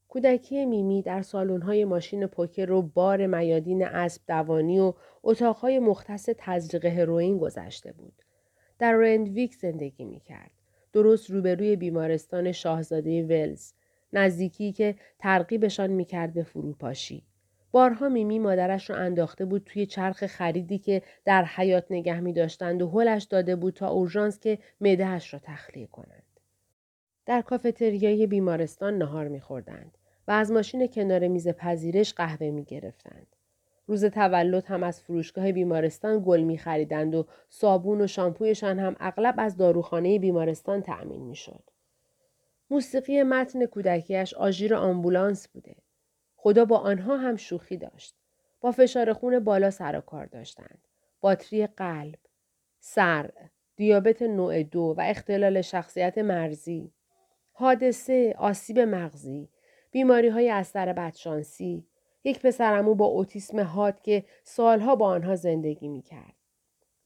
کودکی 0.08 0.66
میمی 0.66 1.02
در 1.02 1.22
سالن‌های 1.22 1.84
ماشین 1.84 2.26
پوکر 2.26 2.70
و 2.70 2.82
بار 2.82 3.26
میادین 3.26 3.84
اسب 3.84 4.22
دوانی 4.28 4.80
و 4.80 4.94
اتاقهای 5.22 5.78
مختص 5.78 6.28
تزریق 6.38 6.84
هروئین 6.84 7.38
گذشته 7.38 7.92
بود. 7.92 8.22
در 8.78 8.92
رندویک 8.92 9.54
زندگی 9.54 10.04
می‌کرد. 10.04 10.50
درست 10.92 11.30
روبروی 11.30 11.76
بیمارستان 11.76 12.52
شاهزاده 12.52 13.22
ولز. 13.22 13.72
نزدیکی 14.12 14.72
که 14.72 14.94
ترغیبشان 15.18 15.90
می‌کرد 15.90 16.34
به 16.34 16.42
فروپاشی. 16.42 17.22
بارها 17.72 18.08
میمی 18.08 18.38
مادرش 18.38 18.90
را 18.90 18.96
انداخته 18.96 19.44
بود 19.44 19.62
توی 19.66 19.86
چرخ 19.86 20.26
خریدی 20.26 20.78
که 20.78 21.02
در 21.24 21.44
حیات 21.44 21.84
نگه 21.90 22.20
می 22.20 22.32
داشتند 22.32 22.82
و 22.82 22.88
هلش 22.88 23.24
داده 23.24 23.56
بود 23.56 23.74
تا 23.74 23.88
اورژانس 23.88 24.40
که 24.40 24.58
معدهاش 24.80 25.34
را 25.34 25.40
تخلیه 25.42 25.86
کنند. 25.86 26.25
در 27.26 27.42
کافتریای 27.42 28.26
بیمارستان 28.26 28.98
نهار 28.98 29.28
میخوردند 29.28 29.98
و 30.28 30.30
از 30.30 30.52
ماشین 30.52 30.86
کنار 30.86 31.28
میز 31.28 31.48
پذیرش 31.48 32.14
قهوه 32.14 32.50
می 32.50 32.64
گرفتند. 32.64 33.26
روز 33.86 34.04
تولد 34.04 34.64
هم 34.64 34.82
از 34.82 35.00
فروشگاه 35.00 35.52
بیمارستان 35.52 36.22
گل 36.26 36.40
می 36.40 36.58
خریدند 36.58 37.14
و 37.14 37.26
صابون 37.48 38.00
و 38.00 38.06
شامپویشان 38.06 38.78
هم 38.78 38.96
اغلب 39.00 39.34
از 39.38 39.56
داروخانه 39.56 40.18
بیمارستان 40.18 40.82
تأمین 40.82 41.22
می 41.22 41.36
شد. 41.36 41.62
موسیقی 42.70 43.22
متن 43.22 43.66
کودکیش 43.66 44.34
آژیر 44.34 44.74
آمبولانس 44.74 45.48
بوده. 45.48 45.76
خدا 46.36 46.64
با 46.64 46.78
آنها 46.78 47.16
هم 47.16 47.36
شوخی 47.36 47.76
داشت. 47.76 48.14
با 48.60 48.72
فشار 48.72 49.12
خون 49.12 49.38
بالا 49.38 49.70
سر 49.70 49.98
و 49.98 50.00
کار 50.00 50.26
داشتند. 50.26 50.78
باتری 51.20 51.66
قلب، 51.66 52.18
سر، 52.80 53.30
دیابت 53.76 54.22
نوع 54.22 54.62
دو 54.62 54.94
و 54.98 55.00
اختلال 55.00 55.60
شخصیت 55.60 56.18
مرزی، 56.18 56.92
حادثه، 57.58 58.34
آسیب 58.38 58.78
مغزی، 58.78 59.48
بیماری 59.90 60.28
های 60.28 60.50
از 60.50 60.66
سر 60.66 60.92
بدشانسی، 60.92 61.86
یک 62.24 62.40
پسرمو 62.40 62.94
با 62.94 63.04
اوتیسم 63.06 63.60
حاد 63.60 64.00
که 64.00 64.24
سالها 64.44 64.96
با 64.96 65.06
آنها 65.06 65.36
زندگی 65.36 65.88
می 65.88 66.02
کرد. 66.02 66.34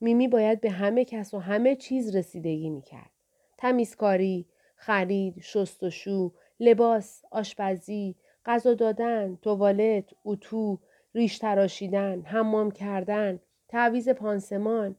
میمی 0.00 0.28
باید 0.28 0.60
به 0.60 0.70
همه 0.70 1.04
کس 1.04 1.34
و 1.34 1.38
همه 1.38 1.76
چیز 1.76 2.16
رسیدگی 2.16 2.70
می 2.70 2.82
کرد. 2.82 3.10
تمیزکاری، 3.58 4.46
خرید، 4.76 5.40
شستشو، 5.40 6.32
لباس، 6.60 7.22
آشپزی، 7.30 8.16
غذا 8.44 8.74
دادن، 8.74 9.38
توالت، 9.42 10.04
اتو، 10.24 10.78
ریش 11.14 11.38
تراشیدن، 11.38 12.22
حمام 12.22 12.70
کردن، 12.70 13.40
تعویز 13.68 14.08
پانسمان، 14.08 14.96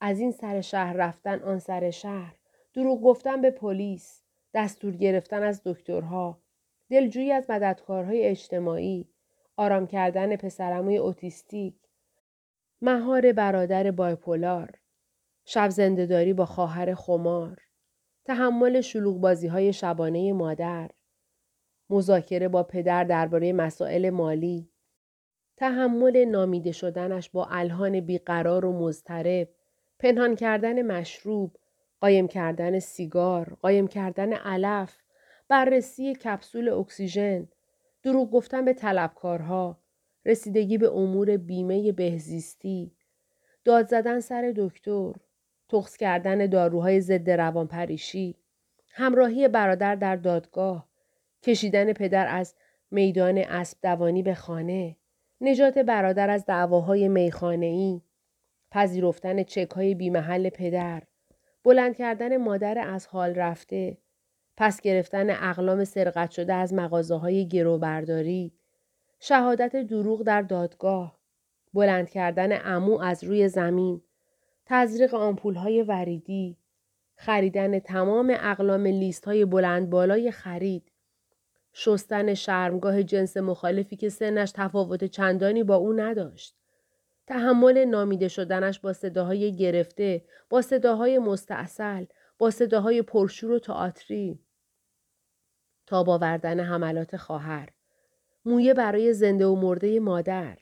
از 0.00 0.20
این 0.20 0.30
سر 0.30 0.60
شهر 0.60 0.92
رفتن 0.92 1.42
آن 1.42 1.58
سر 1.58 1.90
شهر، 1.90 2.34
دروغ 2.74 3.02
گفتن 3.02 3.40
به 3.40 3.50
پلیس، 3.50 4.22
دستور 4.54 4.96
گرفتن 4.96 5.42
از 5.42 5.62
دکترها، 5.64 6.42
دلجویی 6.90 7.32
از 7.32 7.50
مددکارهای 7.50 8.22
اجتماعی، 8.22 9.08
آرام 9.56 9.86
کردن 9.86 10.36
پسرموی 10.36 10.96
اوتیستیک، 10.96 11.74
مهار 12.82 13.32
برادر 13.32 13.90
بایپولار، 13.90 14.70
شب 15.44 15.68
زندهداری 15.68 16.32
با 16.32 16.46
خواهر 16.46 16.94
خمار، 16.94 17.62
تحمل 18.24 18.80
شلوغ 18.80 19.20
بازی 19.20 19.46
های 19.46 19.72
شبانه 19.72 20.32
مادر، 20.32 20.90
مذاکره 21.90 22.48
با 22.48 22.62
پدر 22.62 23.04
درباره 23.04 23.52
مسائل 23.52 24.10
مالی، 24.10 24.70
تحمل 25.56 26.24
نامیده 26.24 26.72
شدنش 26.72 27.30
با 27.30 27.46
الهان 27.50 28.00
بیقرار 28.00 28.64
و 28.64 28.72
مضطرب، 28.72 29.48
پنهان 29.98 30.34
کردن 30.34 30.82
مشروب، 30.82 31.56
قایم 32.00 32.28
کردن 32.28 32.78
سیگار، 32.78 33.56
قایم 33.62 33.86
کردن 33.86 34.32
علف، 34.32 34.96
بررسی 35.48 36.14
کپسول 36.14 36.68
اکسیژن، 36.68 37.48
دروغ 38.02 38.30
گفتن 38.30 38.64
به 38.64 38.72
طلبکارها، 38.72 39.78
رسیدگی 40.26 40.78
به 40.78 40.92
امور 40.92 41.36
بیمه 41.36 41.92
بهزیستی، 41.92 42.92
داد 43.64 43.86
زدن 43.86 44.20
سر 44.20 44.52
دکتر، 44.56 45.12
تخص 45.68 45.96
کردن 45.96 46.46
داروهای 46.46 47.00
ضد 47.00 47.30
روانپریشی، 47.30 48.36
همراهی 48.90 49.48
برادر 49.48 49.94
در 49.94 50.16
دادگاه، 50.16 50.88
کشیدن 51.42 51.92
پدر 51.92 52.26
از 52.28 52.54
میدان 52.90 53.38
اسب 53.38 53.78
دوانی 53.82 54.22
به 54.22 54.34
خانه، 54.34 54.96
نجات 55.40 55.78
برادر 55.78 56.30
از 56.30 56.46
دعواهای 56.46 57.08
میخانه‌ای، 57.08 58.00
پذیرفتن 58.70 59.42
چک 59.42 59.70
های 59.70 59.94
بیمحل 59.94 60.48
پدر، 60.48 61.02
بلند 61.68 61.96
کردن 61.96 62.36
مادر 62.36 62.78
از 62.78 63.06
حال 63.06 63.34
رفته، 63.34 63.98
پس 64.56 64.80
گرفتن 64.80 65.30
اقلام 65.30 65.84
سرقت 65.84 66.30
شده 66.30 66.54
از 66.54 66.74
مغازه 66.74 67.14
های 67.14 67.48
گروبرداری، 67.48 68.52
شهادت 69.20 69.76
دروغ 69.76 70.22
در 70.22 70.42
دادگاه، 70.42 71.18
بلند 71.74 72.10
کردن 72.10 72.66
امو 72.66 73.00
از 73.00 73.24
روی 73.24 73.48
زمین، 73.48 74.02
تزریق 74.66 75.14
آمپول 75.14 75.54
های 75.54 75.82
وریدی، 75.82 76.56
خریدن 77.16 77.78
تمام 77.78 78.36
اقلام 78.40 78.86
لیست 78.86 79.24
های 79.24 79.44
بلند 79.44 79.90
بالای 79.90 80.30
خرید، 80.30 80.92
شستن 81.72 82.34
شرمگاه 82.34 83.02
جنس 83.02 83.36
مخالفی 83.36 83.96
که 83.96 84.08
سنش 84.08 84.52
تفاوت 84.54 85.04
چندانی 85.04 85.64
با 85.64 85.74
او 85.76 85.92
نداشت. 85.92 86.54
تحمل 87.28 87.84
نامیده 87.84 88.28
شدنش 88.28 88.80
با 88.80 88.92
صداهای 88.92 89.56
گرفته، 89.56 90.24
با 90.50 90.62
صداهای 90.62 91.18
مستاصل، 91.18 92.04
با 92.38 92.50
صداهای 92.50 93.02
پرشور 93.02 93.50
و 93.50 93.58
تئاتری. 93.58 94.38
تا 95.86 96.00
آوردن 96.00 96.60
حملات 96.60 97.16
خواهر. 97.16 97.68
مویه 98.44 98.74
برای 98.74 99.12
زنده 99.12 99.46
و 99.46 99.54
مرده 99.54 100.00
مادر. 100.00 100.58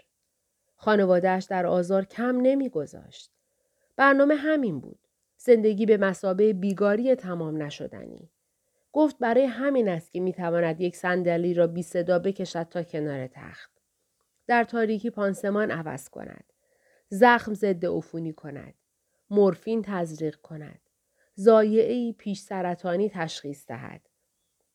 خانوادهش 0.76 1.44
در 1.44 1.66
آزار 1.66 2.04
کم 2.04 2.40
نمیگذاشت. 2.40 3.30
برنامه 3.96 4.34
همین 4.34 4.80
بود. 4.80 4.98
زندگی 5.36 5.86
به 5.86 5.96
مسابه 5.96 6.52
بیگاری 6.52 7.14
تمام 7.14 7.62
نشدنی. 7.62 8.30
گفت 8.92 9.18
برای 9.18 9.44
همین 9.44 9.88
است 9.88 10.12
که 10.12 10.20
می‌تواند 10.20 10.80
یک 10.80 10.96
صندلی 10.96 11.54
را 11.54 11.66
بی 11.66 11.82
صدا 11.82 12.18
بکشد 12.18 12.62
تا 12.62 12.82
کنار 12.82 13.26
تخت. 13.26 13.70
در 14.46 14.64
تاریکی 14.64 15.10
پانسمان 15.10 15.70
عوض 15.70 16.08
کند. 16.08 16.52
زخم 17.08 17.54
ضد 17.54 17.86
عفونی 17.86 18.32
کند. 18.32 18.74
مورفین 19.30 19.82
تزریق 19.82 20.36
کند. 20.36 20.80
زایعی 21.34 22.12
پیش 22.12 22.40
سرطانی 22.40 23.10
تشخیص 23.10 23.66
دهد. 23.66 24.00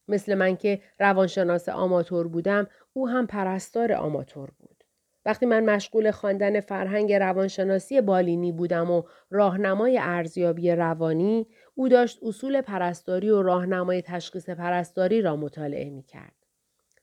مثل 0.07 0.35
من 0.35 0.55
که 0.55 0.81
روانشناس 0.99 1.69
آماتور 1.69 2.27
بودم 2.27 2.67
او 2.93 3.09
هم 3.09 3.27
پرستار 3.27 3.93
آماتور 3.93 4.51
بود. 4.59 4.83
وقتی 5.25 5.45
من 5.45 5.65
مشغول 5.65 6.11
خواندن 6.11 6.59
فرهنگ 6.59 7.13
روانشناسی 7.13 8.01
بالینی 8.01 8.51
بودم 8.51 8.91
و 8.91 9.03
راهنمای 9.29 9.99
ارزیابی 10.01 10.71
روانی 10.71 11.47
او 11.75 11.89
داشت 11.89 12.19
اصول 12.23 12.61
پرستاری 12.61 13.29
و 13.29 13.41
راهنمای 13.41 14.01
تشخیص 14.01 14.49
پرستاری 14.49 15.21
را 15.21 15.35
مطالعه 15.35 15.89
می 15.89 16.03
کرد. 16.03 16.35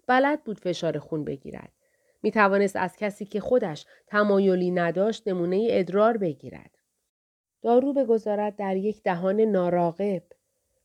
بلد 0.06 0.44
بود 0.44 0.60
فشار 0.60 0.98
خون 0.98 1.24
بگیرد. 1.24 1.72
می 2.22 2.30
توانست 2.30 2.76
از 2.76 2.96
کسی 2.96 3.24
که 3.24 3.40
خودش 3.40 3.86
تمایلی 4.06 4.70
نداشت 4.70 5.28
نمونه 5.28 5.68
ادرار 5.70 6.16
بگیرد. 6.16 6.78
دارو 7.62 7.92
بگذارد 7.92 8.56
در 8.56 8.76
یک 8.76 9.02
دهان 9.02 9.40
ناراقب. 9.40 10.22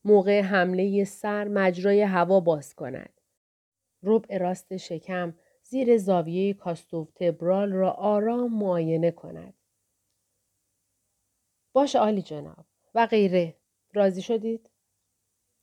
موقع 0.06 0.42
حمله 0.42 1.04
سر 1.04 1.48
مجرای 1.48 2.02
هوا 2.02 2.40
باز 2.40 2.74
کند. 2.74 3.22
ربع 4.04 4.38
راست 4.38 4.78
شکم 4.78 5.34
زیر 5.64 5.98
زاویه 5.98 6.54
کاستوتبرال 6.54 7.72
را 7.72 7.92
آرام 7.92 8.54
معاینه 8.54 9.12
کند. 9.12 9.54
باش 11.74 11.96
عالی 11.96 12.22
جناب 12.22 12.66
و 12.96 13.08
غیره. 13.08 13.56
راضی 13.94 14.22
شدید؟ 14.22 14.70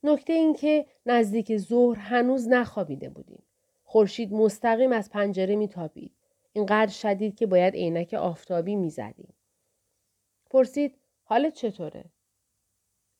نکته 0.03 0.33
این 0.33 0.53
که 0.53 0.85
نزدیک 1.05 1.57
ظهر 1.57 1.99
هنوز 1.99 2.47
نخوابیده 2.47 3.09
بودیم. 3.09 3.43
خورشید 3.91 4.33
مستقیم 4.33 4.91
از 4.91 5.09
پنجره 5.09 5.55
میتابید. 5.55 6.11
اینقدر 6.53 6.91
شدید 6.91 7.35
که 7.35 7.45
باید 7.45 7.73
عینک 7.73 8.13
آفتابی 8.13 8.75
می‌زدیم. 8.75 9.33
پرسید 10.49 10.95
حالت 11.23 11.53
چطوره؟ 11.53 12.05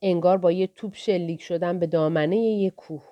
انگار 0.02 0.38
با 0.38 0.52
یه 0.52 0.68
توپ 0.68 0.96
شلیک 0.96 1.42
شدن 1.42 1.80
به 1.80 1.88
دامنه 1.88 2.38
یه 2.38 2.70
کوه. 2.70 3.04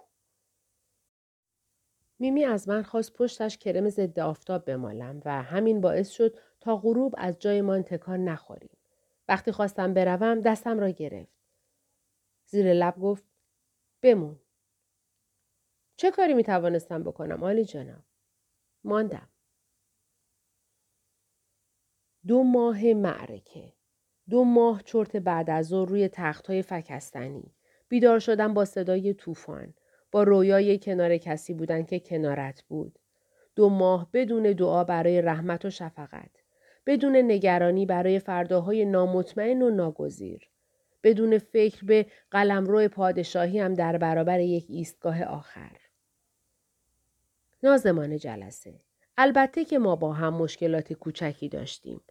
میمی 2.19 2.45
از 2.45 2.69
من 2.69 2.83
خواست 2.83 3.13
پشتش 3.13 3.57
کرم 3.57 3.89
ضد 3.89 4.19
آفتاب 4.19 4.65
بمالم 4.65 5.21
و 5.25 5.43
همین 5.43 5.81
باعث 5.81 6.09
شد 6.09 6.37
تا 6.59 6.77
غروب 6.77 7.15
از 7.17 7.35
جایمان 7.39 7.83
تکان 7.83 8.23
نخوریم. 8.23 8.77
وقتی 9.27 9.51
خواستم 9.51 9.93
بروم 9.93 10.41
دستم 10.41 10.79
را 10.79 10.89
گرفت. 10.89 11.33
زیر 12.45 12.73
لب 12.73 12.99
گفت 12.99 13.23
بمون. 14.01 14.39
چه 15.99 16.11
کاری 16.11 16.33
می 16.33 16.43
توانستم 16.43 17.03
بکنم 17.03 17.43
آلی 17.43 17.65
جناب؟ 17.65 18.03
ماندم. 18.83 19.29
دو 22.27 22.43
ماه 22.43 22.93
معرکه. 22.93 23.73
دو 24.29 24.43
ماه 24.43 24.83
چرت 24.85 25.15
بعد 25.15 25.49
از 25.49 25.73
روی 25.73 26.07
تخت 26.07 26.47
های 26.47 26.61
فکستنی. 26.61 27.53
بیدار 27.89 28.19
شدم 28.19 28.53
با 28.53 28.65
صدای 28.65 29.13
طوفان. 29.13 29.73
با 30.11 30.23
رویای 30.23 30.79
کنار 30.79 31.17
کسی 31.17 31.53
بودن 31.53 31.83
که 31.83 31.99
کنارت 31.99 32.61
بود. 32.61 32.99
دو 33.55 33.69
ماه 33.69 34.09
بدون 34.13 34.43
دعا 34.43 34.83
برای 34.83 35.21
رحمت 35.21 35.65
و 35.65 35.69
شفقت. 35.69 36.31
بدون 36.85 37.15
نگرانی 37.15 37.85
برای 37.85 38.19
فرداهای 38.19 38.85
نامطمئن 38.85 39.61
و 39.61 39.69
ناگزیر. 39.69 40.49
بدون 41.03 41.37
فکر 41.37 41.85
به 41.85 42.05
قلمرو 42.31 42.87
پادشاهی 42.87 43.59
هم 43.59 43.73
در 43.73 43.97
برابر 43.97 44.39
یک 44.39 44.65
ایستگاه 44.69 45.23
آخر. 45.23 45.88
نازمان 47.63 48.17
جلسه. 48.17 48.73
البته 49.17 49.65
که 49.65 49.79
ما 49.79 49.95
با 49.95 50.13
هم 50.13 50.33
مشکلات 50.33 50.93
کوچکی 50.93 51.49
داشتیم. 51.49 52.01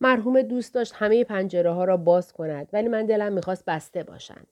مرحوم 0.00 0.42
دوست 0.42 0.74
داشت 0.74 0.92
همه 0.96 1.24
پنجره 1.24 1.70
ها 1.70 1.84
را 1.84 1.96
باز 1.96 2.32
کند 2.32 2.68
ولی 2.72 2.88
من 2.88 3.06
دلم 3.06 3.32
می‌خواست 3.32 3.64
بسته 3.64 4.02
باشند. 4.02 4.46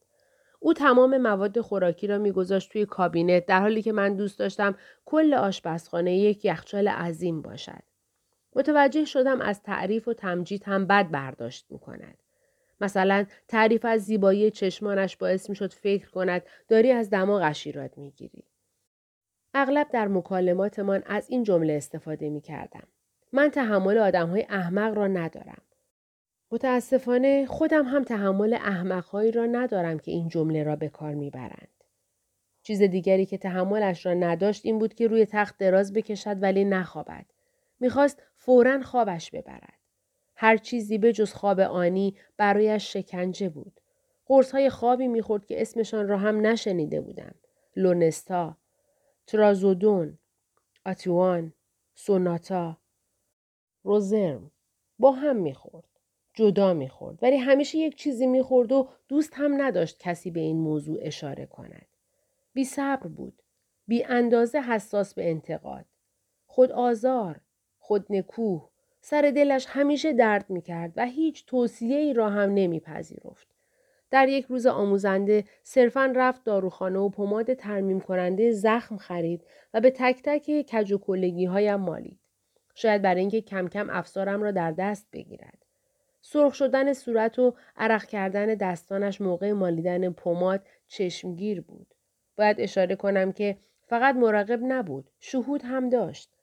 او 0.60 0.74
تمام 0.74 1.18
مواد 1.18 1.60
خوراکی 1.60 2.06
را 2.06 2.18
میگذاشت 2.18 2.72
توی 2.72 2.86
کابینت 2.86 3.46
در 3.46 3.60
حالی 3.60 3.82
که 3.82 3.92
من 3.92 4.16
دوست 4.16 4.38
داشتم 4.38 4.74
کل 5.04 5.34
آشپزخانه 5.34 6.16
یک 6.16 6.44
یخچال 6.44 6.88
عظیم 6.88 7.42
باشد. 7.42 7.82
متوجه 8.56 9.04
شدم 9.04 9.40
از 9.40 9.62
تعریف 9.62 10.08
و 10.08 10.12
تمجید 10.14 10.62
هم 10.66 10.86
بد 10.86 11.10
برداشت 11.10 11.66
می 11.70 11.78
کند. 11.78 12.18
مثلا 12.80 13.26
تعریف 13.48 13.84
از 13.84 14.02
زیبایی 14.04 14.50
چشمانش 14.50 15.16
باعث 15.16 15.50
می 15.50 15.56
شد 15.56 15.72
فکر 15.72 16.10
کند 16.10 16.42
داری 16.68 16.92
از 16.92 17.10
دماغش 17.10 17.66
ایراد 17.66 17.96
می 17.96 18.10
گیری. 18.10 18.44
اغلب 19.58 19.88
در 19.92 20.08
مکالماتمان 20.08 21.02
از 21.06 21.30
این 21.30 21.42
جمله 21.42 21.72
استفاده 21.72 22.30
می 22.30 22.40
کردم. 22.40 22.82
من 23.32 23.48
تحمل 23.48 23.98
آدم 23.98 24.28
های 24.28 24.46
احمق 24.48 24.96
را 24.96 25.06
ندارم. 25.06 25.62
متاسفانه 26.50 27.46
خودم 27.46 27.84
هم 27.84 28.04
تحمل 28.04 28.54
احمقهایی 28.54 29.32
را 29.32 29.46
ندارم 29.46 29.98
که 29.98 30.10
این 30.10 30.28
جمله 30.28 30.62
را 30.62 30.76
به 30.76 30.88
کار 30.88 31.14
می‌برند. 31.14 31.68
چیز 32.62 32.82
دیگری 32.82 33.26
که 33.26 33.38
تحملش 33.38 34.06
را 34.06 34.14
نداشت 34.14 34.66
این 34.66 34.78
بود 34.78 34.94
که 34.94 35.06
روی 35.06 35.26
تخت 35.26 35.58
دراز 35.58 35.92
بکشد 35.92 36.42
ولی 36.42 36.64
نخوابد. 36.64 37.26
می‌خواست 37.80 38.22
فورا 38.34 38.82
خوابش 38.82 39.30
ببرد. 39.30 39.78
هر 40.34 40.56
چیزی 40.56 40.98
به 40.98 41.12
جز 41.12 41.32
خواب 41.32 41.60
آنی 41.60 42.16
برایش 42.36 42.92
شکنجه 42.92 43.48
بود. 43.48 43.80
قرص 44.26 44.52
های 44.52 44.70
خوابی 44.70 45.08
می‌خورد 45.08 45.46
که 45.46 45.60
اسمشان 45.60 46.08
را 46.08 46.18
هم 46.18 46.46
نشنیده 46.46 47.00
بودم. 47.00 47.34
لونستا، 47.76 48.56
ترازودون، 49.26 50.18
آتوان، 50.86 51.52
سوناتا، 51.94 52.76
روزرم 53.82 54.50
با 54.98 55.12
هم 55.12 55.36
می‌خورد. 55.36 55.88
جدا 56.34 56.74
می‌خورد 56.74 57.18
ولی 57.22 57.36
همیشه 57.36 57.78
یک 57.78 57.94
چیزی 57.96 58.26
می‌خورد 58.26 58.72
و 58.72 58.88
دوست 59.08 59.32
هم 59.34 59.62
نداشت 59.62 59.98
کسی 59.98 60.30
به 60.30 60.40
این 60.40 60.56
موضوع 60.56 60.98
اشاره 61.02 61.46
کند. 61.46 61.86
بی 62.52 62.64
صبر 62.64 63.06
بود. 63.06 63.42
بی 63.86 64.04
اندازه 64.04 64.60
حساس 64.60 65.14
به 65.14 65.30
انتقاد. 65.30 65.84
خود 66.46 66.72
آزار. 66.72 67.40
خود 67.78 68.06
نکوه. 68.10 68.68
سر 69.00 69.32
دلش 69.36 69.66
همیشه 69.68 70.12
درد 70.12 70.50
می‌کرد 70.50 70.92
و 70.96 71.06
هیچ 71.06 71.46
توصیه 71.46 71.98
ای 71.98 72.12
را 72.12 72.30
هم 72.30 72.50
نمیپذیرفت. 72.54 73.55
در 74.16 74.28
یک 74.28 74.46
روز 74.46 74.66
آموزنده 74.66 75.44
صرفا 75.62 76.12
رفت 76.16 76.44
داروخانه 76.44 76.98
و 76.98 77.08
پماد 77.08 77.54
ترمیم 77.54 78.00
کننده 78.00 78.52
زخم 78.52 78.96
خرید 78.96 79.44
و 79.74 79.80
به 79.80 79.90
تک 79.90 80.20
تک 80.24 80.66
کج 80.72 80.92
و 80.92 81.00
هایم 81.48 81.80
مالید. 81.80 82.18
شاید 82.74 83.02
برای 83.02 83.20
اینکه 83.20 83.40
کم 83.40 83.68
کم 83.68 83.90
افسارم 83.90 84.42
را 84.42 84.50
در 84.50 84.72
دست 84.72 85.06
بگیرد. 85.12 85.64
سرخ 86.20 86.54
شدن 86.54 86.92
صورت 86.92 87.38
و 87.38 87.54
عرق 87.76 88.04
کردن 88.04 88.46
دستانش 88.46 89.20
موقع 89.20 89.52
مالیدن 89.52 90.10
پماد 90.10 90.66
چشمگیر 90.88 91.60
بود. 91.60 91.94
باید 92.36 92.60
اشاره 92.60 92.96
کنم 92.96 93.32
که 93.32 93.56
فقط 93.86 94.14
مراقب 94.14 94.60
نبود، 94.62 95.10
شهود 95.20 95.62
هم 95.64 95.88
داشت. 95.88 96.35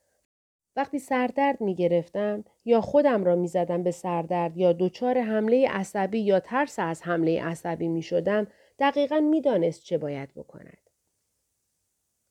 وقتی 0.75 0.99
سردرد 0.99 1.61
می 1.61 1.75
گرفتم 1.75 2.43
یا 2.65 2.81
خودم 2.81 3.23
را 3.23 3.35
می 3.35 3.47
زدم 3.47 3.83
به 3.83 3.91
سردرد 3.91 4.57
یا 4.57 4.73
دچار 4.73 5.17
حمله 5.17 5.69
عصبی 5.69 6.19
یا 6.19 6.39
ترس 6.39 6.79
از 6.79 7.03
حمله 7.03 7.43
عصبی 7.43 7.87
می 7.87 8.01
شدم 8.01 8.47
دقیقا 8.79 9.19
می 9.19 9.41
دانست 9.41 9.83
چه 9.83 9.97
باید 9.97 10.33
بکند. 10.33 10.89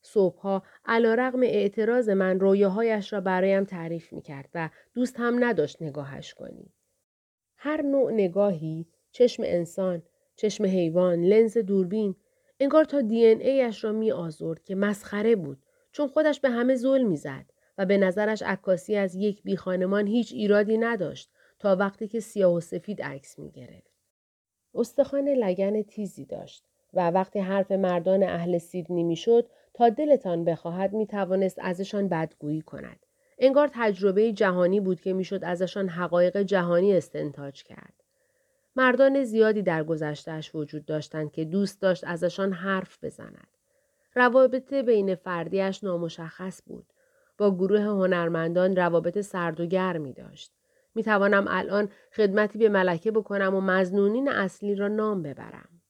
صبحها 0.01 0.63
علا 0.85 1.13
رقم 1.13 1.43
اعتراض 1.43 2.09
من 2.09 2.39
رویاهایش 2.39 3.13
را 3.13 3.21
برایم 3.21 3.63
تعریف 3.63 4.13
می 4.13 4.21
کرد 4.21 4.49
و 4.53 4.69
دوست 4.93 5.15
هم 5.19 5.43
نداشت 5.43 5.81
نگاهش 5.81 6.33
کنی. 6.33 6.73
هر 7.57 7.81
نوع 7.81 8.11
نگاهی، 8.11 8.87
چشم 9.11 9.43
انسان، 9.45 10.03
چشم 10.35 10.65
حیوان، 10.65 11.21
لنز 11.21 11.57
دوربین، 11.57 12.15
انگار 12.59 12.85
تا 12.85 13.01
دی 13.01 13.25
این 13.25 13.41
ایش 13.41 13.83
را 13.83 13.91
می 13.91 14.11
آزرد 14.11 14.63
که 14.63 14.75
مسخره 14.75 15.35
بود 15.35 15.63
چون 15.91 16.07
خودش 16.07 16.39
به 16.39 16.49
همه 16.49 16.75
ظلم 16.75 17.07
می 17.07 17.17
زد 17.17 17.52
و 17.77 17.85
به 17.85 17.97
نظرش 17.97 18.41
عکاسی 18.41 18.95
از 18.95 19.15
یک 19.15 19.43
بی 19.43 19.57
خانمان 19.57 20.07
هیچ 20.07 20.33
ایرادی 20.33 20.77
نداشت 20.77 21.29
تا 21.59 21.75
وقتی 21.75 22.07
که 22.07 22.19
سیاه 22.19 22.53
و 22.53 22.59
سفید 22.59 23.01
عکس 23.01 23.39
می 23.39 23.51
گرفت. 23.51 23.93
استخوان 24.75 25.29
لگن 25.29 25.81
تیزی 25.81 26.25
داشت 26.25 26.63
و 26.93 27.11
وقتی 27.11 27.39
حرف 27.39 27.71
مردان 27.71 28.23
اهل 28.23 28.57
سیدنی 28.57 29.03
می 29.03 29.15
شد 29.15 29.49
تا 29.73 29.89
دلتان 29.89 30.45
بخواهد 30.45 30.93
می 30.93 31.07
توانست 31.07 31.59
ازشان 31.61 32.07
بدگویی 32.07 32.61
کند. 32.61 32.99
انگار 33.39 33.69
تجربه 33.73 34.31
جهانی 34.31 34.79
بود 34.79 35.01
که 35.01 35.13
می‌شد 35.13 35.39
ازشان 35.43 35.89
حقایق 35.89 36.37
جهانی 36.37 36.97
استنتاج 36.97 37.63
کرد. 37.63 37.93
مردان 38.75 39.23
زیادی 39.23 39.61
در 39.61 39.83
گذشتهش 39.83 40.55
وجود 40.55 40.85
داشتند 40.85 41.31
که 41.31 41.45
دوست 41.45 41.81
داشت 41.81 42.03
ازشان 42.07 42.53
حرف 42.53 43.03
بزند. 43.03 43.47
روابط 44.15 44.73
بین 44.73 45.15
فردیش 45.15 45.83
نامشخص 45.83 46.61
بود. 46.65 46.92
با 47.37 47.55
گروه 47.55 47.81
هنرمندان 47.81 48.75
روابط 48.75 49.21
سرد 49.21 49.59
و 49.59 49.65
گرمی 49.65 50.13
داشت. 50.13 50.53
می 50.95 51.03
توانم 51.03 51.45
الان 51.49 51.89
خدمتی 52.11 52.59
به 52.59 52.69
ملکه 52.69 53.11
بکنم 53.11 53.55
و 53.55 53.61
مزنونین 53.61 54.29
اصلی 54.29 54.75
را 54.75 54.87
نام 54.87 55.23
ببرم. 55.23 55.81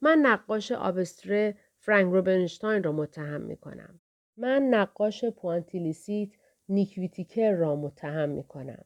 من 0.00 0.18
نقاش 0.18 0.72
آبستره 0.72 1.56
فرانک 1.78 2.12
روبنشتاین 2.12 2.82
را 2.82 2.92
متهم 2.92 3.40
می 3.40 3.56
کنم. 3.56 4.00
من 4.36 4.62
نقاش 4.62 5.24
پوانتیلیسیت 5.24 6.28
نیکویتیکر 6.68 7.52
را 7.52 7.76
متهم 7.76 8.28
می 8.28 8.44
کنم. 8.44 8.84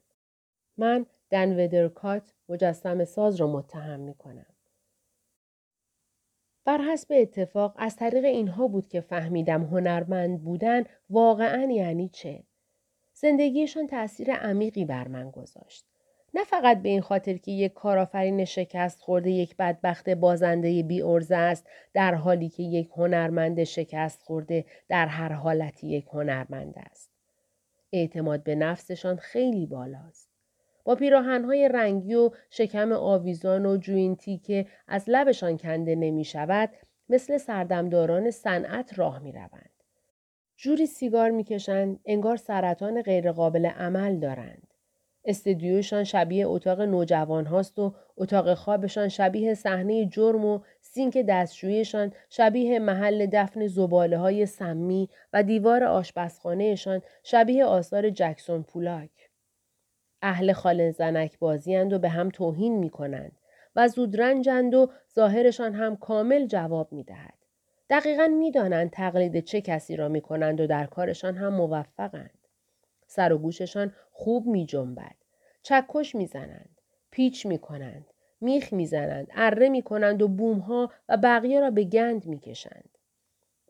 من 0.76 1.06
دن 1.30 1.64
ودرکات 1.64 2.34
مجسم 2.48 3.04
ساز 3.04 3.36
را 3.36 3.46
متهم 3.46 4.00
می 4.00 4.14
کنم. 4.14 4.57
بر 6.68 6.80
حسب 6.80 7.12
اتفاق 7.16 7.74
از 7.78 7.96
طریق 7.96 8.24
اینها 8.24 8.68
بود 8.68 8.88
که 8.88 9.00
فهمیدم 9.00 9.64
هنرمند 9.64 10.44
بودن 10.44 10.84
واقعا 11.10 11.62
یعنی 11.72 12.08
چه. 12.08 12.42
زندگیشان 13.12 13.86
تأثیر 13.86 14.32
عمیقی 14.32 14.84
بر 14.84 15.08
من 15.08 15.30
گذاشت. 15.30 15.84
نه 16.34 16.44
فقط 16.44 16.82
به 16.82 16.88
این 16.88 17.00
خاطر 17.00 17.36
که 17.36 17.50
یک 17.52 17.72
کارآفرین 17.72 18.44
شکست 18.44 19.00
خورده 19.00 19.30
یک 19.30 19.56
بدبخت 19.56 20.08
بازنده 20.08 20.82
بی 20.82 21.02
ارزه 21.02 21.36
است 21.36 21.66
در 21.94 22.14
حالی 22.14 22.48
که 22.48 22.62
یک 22.62 22.90
هنرمند 22.96 23.64
شکست 23.64 24.22
خورده 24.22 24.64
در 24.88 25.06
هر 25.06 25.32
حالتی 25.32 25.86
یک 25.86 26.06
هنرمند 26.12 26.74
است. 26.76 27.10
اعتماد 27.92 28.42
به 28.42 28.54
نفسشان 28.54 29.16
خیلی 29.16 29.66
بالاست. 29.66 30.27
با 30.88 30.94
پیراهنهای 30.94 31.68
رنگی 31.68 32.14
و 32.14 32.30
شکم 32.50 32.92
آویزان 32.92 33.66
و 33.66 33.76
جوینتی 33.76 34.38
که 34.38 34.66
از 34.86 35.04
لبشان 35.06 35.56
کنده 35.56 35.94
نمی 35.94 36.24
شود، 36.24 36.70
مثل 37.08 37.36
سردمداران 37.36 38.30
صنعت 38.30 38.98
راه 38.98 39.18
می 39.18 39.32
روند. 39.32 39.70
جوری 40.56 40.86
سیگار 40.86 41.30
می‌کشند 41.30 42.00
انگار 42.04 42.36
سرطان 42.36 43.02
غیرقابل 43.02 43.66
عمل 43.66 44.18
دارند. 44.18 44.74
استدیوشان 45.24 46.04
شبیه 46.04 46.48
اتاق 46.48 46.80
نوجوان 46.80 47.46
هاست 47.46 47.78
و 47.78 47.94
اتاق 48.16 48.54
خوابشان 48.54 49.08
شبیه 49.08 49.54
صحنه 49.54 50.06
جرم 50.06 50.44
و 50.44 50.60
سینک 50.80 51.18
دستشویشان 51.28 52.12
شبیه 52.30 52.78
محل 52.78 53.26
دفن 53.32 53.66
زباله 53.66 54.18
های 54.18 54.46
سمی 54.46 55.08
و 55.32 55.42
دیوار 55.42 55.84
آشپزخانهشان 55.84 57.02
شبیه 57.22 57.64
آثار 57.64 58.10
جکسون 58.10 58.62
پولاک. 58.62 59.27
اهل 60.22 60.52
خال 60.52 60.90
زنک 60.90 61.38
بازیند 61.38 61.92
و 61.92 61.98
به 61.98 62.08
هم 62.08 62.28
توهین 62.28 62.78
می 62.78 62.90
کنند 62.90 63.32
و 63.76 63.88
زودرنجند 63.88 64.74
و 64.74 64.90
ظاهرشان 65.14 65.74
هم 65.74 65.96
کامل 65.96 66.46
جواب 66.46 66.92
می 66.92 67.04
دهد. 67.04 67.34
دقیقا 67.90 68.26
می 68.26 68.50
دانند 68.50 68.90
تقلید 68.90 69.40
چه 69.44 69.60
کسی 69.60 69.96
را 69.96 70.08
می 70.08 70.20
کنند 70.20 70.60
و 70.60 70.66
در 70.66 70.86
کارشان 70.86 71.36
هم 71.36 71.54
موفقند. 71.54 72.38
سر 73.06 73.32
و 73.32 73.38
گوششان 73.38 73.92
خوب 74.12 74.46
می 74.46 74.66
جنبد. 74.66 75.14
چکش 75.62 76.14
می 76.14 76.26
زنند. 76.26 76.80
پیچ 77.10 77.46
می 77.46 77.58
کنند. 77.58 78.06
میخ 78.40 78.72
می 78.72 78.86
زنند. 78.86 79.28
اره 79.34 79.68
می 79.68 79.82
کنند 79.82 80.22
و 80.22 80.28
بومها 80.28 80.90
و 81.08 81.16
بقیه 81.16 81.60
را 81.60 81.70
به 81.70 81.84
گند 81.84 82.26
می 82.26 82.38
کشند. 82.38 82.98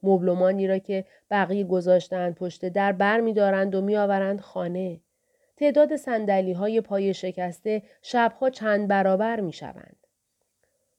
مبلمانی 0.03 0.67
را 0.67 0.79
که 0.79 1.05
بقیه 1.31 1.65
گذاشتند 1.65 2.35
پشت 2.35 2.69
در 2.69 2.93
بر 2.93 3.21
می 3.21 3.33
دارند 3.33 3.75
و 3.75 3.81
می 3.81 3.97
آورند 3.97 4.41
خانه. 4.41 5.01
تعداد 5.59 5.97
سندلی 5.97 6.53
های 6.53 6.81
پای 6.81 7.15
شکسته 7.15 7.83
شبها 8.03 8.51
چند 8.51 8.89
برابر 8.89 9.41
می 9.41 9.53
شوند. 9.53 9.97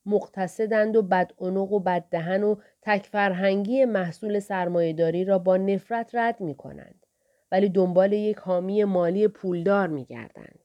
مقتصدند 0.06 0.95
و 0.95 1.02
بدعنق 1.02 1.72
و 1.72 1.80
بددهن 1.80 2.43
و 2.43 2.56
تکفرهنگی 2.82 3.86
محصول 3.86 4.39
سرمایهداری 4.39 5.26
را 5.26 5.39
با 5.39 5.58
نفرت 5.58 6.15
رد 6.15 6.41
می 6.41 6.56
کنند. 6.56 7.06
ولی 7.52 7.69
دنبال 7.69 8.13
یک 8.13 8.38
حامی 8.38 8.84
مالی 8.84 9.28
پولدار 9.28 9.88
می 9.88 10.06
گردند. 10.06 10.60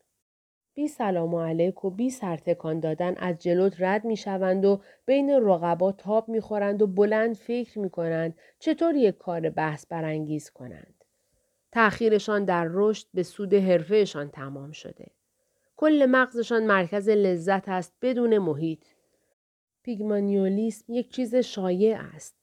بی 0.74 0.88
سلام 0.88 1.34
و 1.34 1.40
علیک 1.40 1.84
و 1.84 1.90
بی 1.90 2.10
سرتکان 2.10 2.80
دادن 2.80 3.14
از 3.16 3.38
جلوت 3.38 3.74
رد 3.78 4.04
می 4.04 4.16
شوند 4.16 4.64
و 4.64 4.80
بین 5.06 5.30
رقبا 5.30 5.92
تاب 5.92 6.28
می 6.28 6.40
خورند 6.40 6.82
و 6.82 6.86
بلند 6.86 7.36
فکر 7.36 7.78
می 7.78 7.90
کنند 7.90 8.38
چطور 8.58 8.94
یک 8.94 9.18
کار 9.18 9.50
بحث 9.50 9.86
برانگیز 9.86 10.50
کنند. 10.50 10.93
تأخیرشان 11.74 12.44
در 12.44 12.68
رشد 12.70 13.06
به 13.14 13.22
سود 13.22 13.54
حرفهشان 13.54 14.30
تمام 14.30 14.72
شده. 14.72 15.06
کل 15.76 16.06
مغزشان 16.10 16.66
مرکز 16.66 17.08
لذت 17.08 17.68
است 17.68 17.92
بدون 18.02 18.38
محیط. 18.38 18.84
پیگمانیولیسم 19.82 20.92
یک 20.92 21.10
چیز 21.10 21.34
شایع 21.34 21.98
است. 22.14 22.34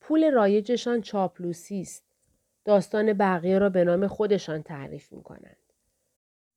پول 0.00 0.30
رایجشان 0.30 1.00
چاپلوسی 1.00 1.80
است. 1.80 2.04
داستان 2.64 3.12
بقیه 3.12 3.58
را 3.58 3.68
به 3.68 3.84
نام 3.84 4.06
خودشان 4.06 4.62
تعریف 4.62 5.12
می 5.12 5.22
کنند. 5.22 5.56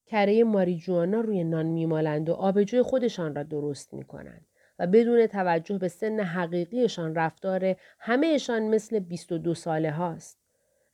کره 0.05 0.43
ماریجوانا 0.43 1.21
روی 1.21 1.43
نان 1.43 1.65
میمالند 1.65 2.29
و 2.29 2.33
آبجوی 2.33 2.81
خودشان 2.81 3.35
را 3.35 3.43
درست 3.43 3.93
می 3.93 4.03
کنند 4.03 4.45
و 4.79 4.87
بدون 4.87 5.27
توجه 5.27 5.77
به 5.77 5.87
سن 5.87 6.19
حقیقیشان 6.19 7.15
رفتار 7.15 7.75
همهشان 7.99 8.61
مثل 8.61 8.99
22 8.99 9.53
ساله 9.53 9.91
هاست. 9.91 10.44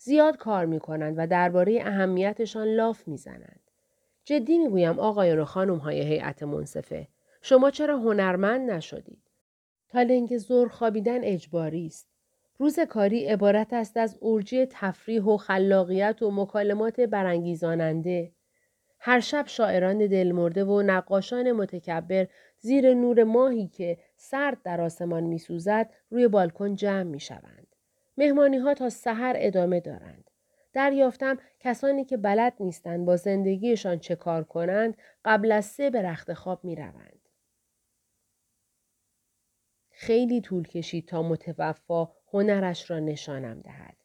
زیاد 0.04 0.38
کار 0.38 0.66
می 0.66 0.80
کنند 0.80 1.16
و 1.18 1.28
درباره 1.28 1.80
اهمیتشان 1.82 2.68
لاف 2.68 3.08
می 3.08 3.18
زنند. 3.18 3.60
جدی 4.26 4.58
می 4.58 4.70
گویم 4.70 5.00
آقایان 5.00 5.40
و 5.40 5.46
خانم 5.46 5.78
های 5.78 6.02
هیئت 6.02 6.44
منصفه 6.44 7.08
شما 7.42 7.72
چرا 7.72 7.98
هنرمند 7.98 8.72
نشدید؟ 8.72 9.22
تا 9.90 10.02
لنگ 10.02 10.38
زور 10.38 10.68
خوابیدن 10.68 11.24
اجباری 11.24 11.86
است. 11.86 12.08
روز 12.58 12.80
کاری 12.80 13.26
عبارت 13.26 13.74
است 13.74 13.98
از 13.98 14.20
ارجی 14.22 14.68
تفریح 14.70 15.24
و 15.24 15.38
خلاقیت 15.38 16.22
و 16.22 16.32
مکالمات 16.32 17.00
برانگیزاننده. 17.00 18.32
هر 19.00 19.20
شب 19.20 19.44
شاعران 19.48 19.98
دلمرده 19.98 20.64
و 20.64 20.82
نقاشان 20.82 21.52
متکبر 21.52 22.28
زیر 22.60 22.94
نور 22.94 23.24
ماهی 23.24 23.68
که 23.68 23.98
سرد 24.18 24.58
در 24.64 24.82
آسمان 24.82 25.24
میسوزد 25.24 25.90
روی 26.10 26.28
بالکن 26.28 26.76
جمع 26.76 27.04
می 27.04 27.20
شوند. 27.20 27.61
مهمانی 28.17 28.58
ها 28.58 28.74
تا 28.74 28.89
سحر 28.89 29.34
ادامه 29.38 29.80
دارند. 29.80 30.32
دریافتم 30.74 31.38
کسانی 31.60 32.06
که 32.06 32.17
بلد 32.17 32.54
نیستند 32.60 33.06
با 33.06 33.15
زندگیشان 33.15 34.00
چه 34.00 34.15
کار 34.15 34.43
کنند 34.43 34.97
قبل 35.26 35.52
از 35.52 35.65
سه 35.65 35.89
به 35.89 36.02
رخت 36.02 36.34
خواب 36.34 36.63
می 36.63 36.76
روند. 36.76 37.30
خیلی 39.91 40.41
طول 40.41 40.67
کشید 40.67 41.08
تا 41.08 41.24
متوفا 41.24 42.10
هنرش 42.28 42.91
را 42.91 43.00
نشانم 43.00 43.62
دهد. 43.62 43.95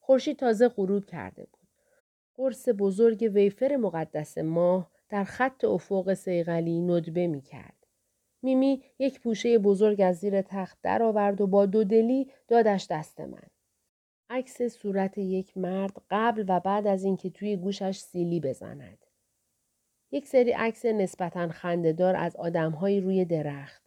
خورشید 0.00 0.38
تازه 0.38 0.68
غروب 0.68 1.04
کرده 1.04 1.46
بود. 1.52 1.68
قرص 2.34 2.68
بزرگ 2.78 3.30
ویفر 3.34 3.76
مقدس 3.76 4.38
ماه 4.38 4.90
در 5.08 5.24
خط 5.24 5.64
افق 5.64 6.14
سیغلی 6.14 6.80
ندبه 6.80 7.26
می 7.26 7.40
کرد. 7.40 7.86
میمی 8.42 8.82
یک 8.98 9.20
پوشه 9.20 9.58
بزرگ 9.58 10.00
از 10.00 10.16
زیر 10.16 10.42
تخت 10.42 10.78
درآورد 10.82 11.40
و 11.40 11.46
با 11.46 11.66
دودلی 11.66 12.30
دادش 12.48 12.86
دست 12.90 13.20
من. 13.20 13.53
عکس 14.30 14.62
صورت 14.62 15.18
یک 15.18 15.58
مرد 15.58 16.02
قبل 16.10 16.44
و 16.48 16.60
بعد 16.60 16.86
از 16.86 17.04
اینکه 17.04 17.30
توی 17.30 17.56
گوشش 17.56 17.98
سیلی 17.98 18.40
بزند. 18.40 19.06
یک 20.10 20.26
سری 20.26 20.50
عکس 20.50 20.84
نسبتا 20.84 21.48
خندهدار 21.48 22.16
از 22.16 22.36
آدمهایی 22.36 23.00
روی 23.00 23.24
درخت. 23.24 23.84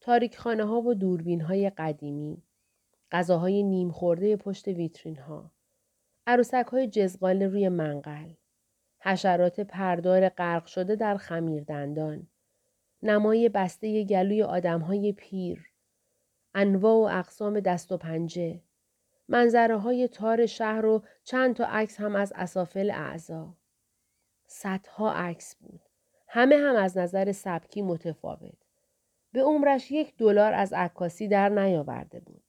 تاریکخانه 0.00 0.64
ها 0.64 0.80
و 0.80 0.94
دوربین 0.94 1.40
های 1.40 1.70
قدیمی، 1.70 2.42
غذاهای 3.12 3.62
نیم 3.62 3.90
خورده 3.90 4.36
پشت 4.36 4.68
ویترین 4.68 5.18
ها، 5.18 5.50
عروسک 6.26 6.66
های 6.72 6.88
جزغال 6.88 7.42
روی 7.42 7.68
منقل، 7.68 8.30
حشرات 9.00 9.60
پردار 9.60 10.28
غرق 10.28 10.66
شده 10.66 10.96
در 10.96 11.16
خمیر 11.16 11.64
دندان، 11.64 12.26
نمای 13.02 13.48
بسته 13.48 14.04
گلوی 14.04 14.42
آدم 14.42 14.80
های 14.80 15.12
پیر، 15.12 15.70
انواع 16.54 16.94
و 16.94 17.18
اقسام 17.18 17.60
دست 17.60 17.92
و 17.92 17.96
پنجه، 17.96 18.62
منظره 19.30 19.76
های 19.76 20.08
تار 20.08 20.46
شهر 20.46 20.86
و 20.86 21.02
چند 21.24 21.56
تا 21.56 21.64
عکس 21.64 22.00
هم 22.00 22.16
از 22.16 22.32
اسافل 22.36 22.90
اعضا. 22.90 23.54
صدها 24.46 25.12
عکس 25.12 25.56
بود. 25.56 25.80
همه 26.28 26.56
هم 26.56 26.76
از 26.76 26.98
نظر 26.98 27.32
سبکی 27.32 27.82
متفاوت. 27.82 28.58
به 29.32 29.42
عمرش 29.42 29.90
یک 29.90 30.16
دلار 30.16 30.52
از 30.52 30.72
عکاسی 30.72 31.28
در 31.28 31.48
نیاورده 31.48 32.20
بود. 32.20 32.42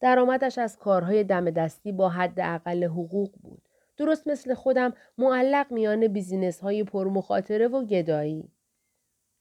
درآمدش 0.00 0.58
از 0.58 0.78
کارهای 0.78 1.24
دم 1.24 1.50
دستی 1.50 1.92
با 1.92 2.08
حد 2.08 2.40
اقل 2.40 2.84
حقوق 2.84 3.30
بود. 3.42 3.62
درست 3.96 4.28
مثل 4.28 4.54
خودم 4.54 4.94
معلق 5.18 5.72
میان 5.72 6.08
بیزینس 6.08 6.60
های 6.60 6.84
پرمخاطره 6.84 7.68
و 7.68 7.84
گدایی. 7.84 8.52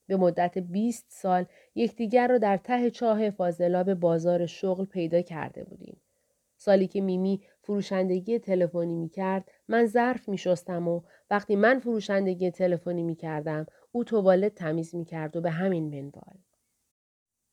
به 0.07 0.17
مدت 0.17 0.57
20 0.57 1.05
سال 1.09 1.45
یکدیگر 1.75 2.27
را 2.27 2.37
در 2.37 2.57
ته 2.57 2.89
چاه 2.89 3.29
فاضلاب 3.29 3.93
بازار 3.93 4.45
شغل 4.45 4.85
پیدا 4.85 5.21
کرده 5.21 5.63
بودیم. 5.63 6.01
سالی 6.63 6.87
که 6.87 7.01
میمی 7.01 7.41
فروشندگی 7.61 8.39
تلفنی 8.39 8.95
می 8.95 9.09
کرد 9.09 9.51
من 9.67 9.85
ظرف 9.85 10.29
می 10.29 10.37
شستم 10.37 10.87
و 10.87 11.01
وقتی 11.29 11.55
من 11.55 11.79
فروشندگی 11.79 12.51
تلفنی 12.51 13.03
می 13.03 13.15
کردم 13.15 13.65
او 13.91 14.03
توالت 14.03 14.55
تمیز 14.55 14.95
می 14.95 15.05
کرد 15.05 15.35
و 15.35 15.41
به 15.41 15.51
همین 15.51 15.83
منوال. 15.83 16.37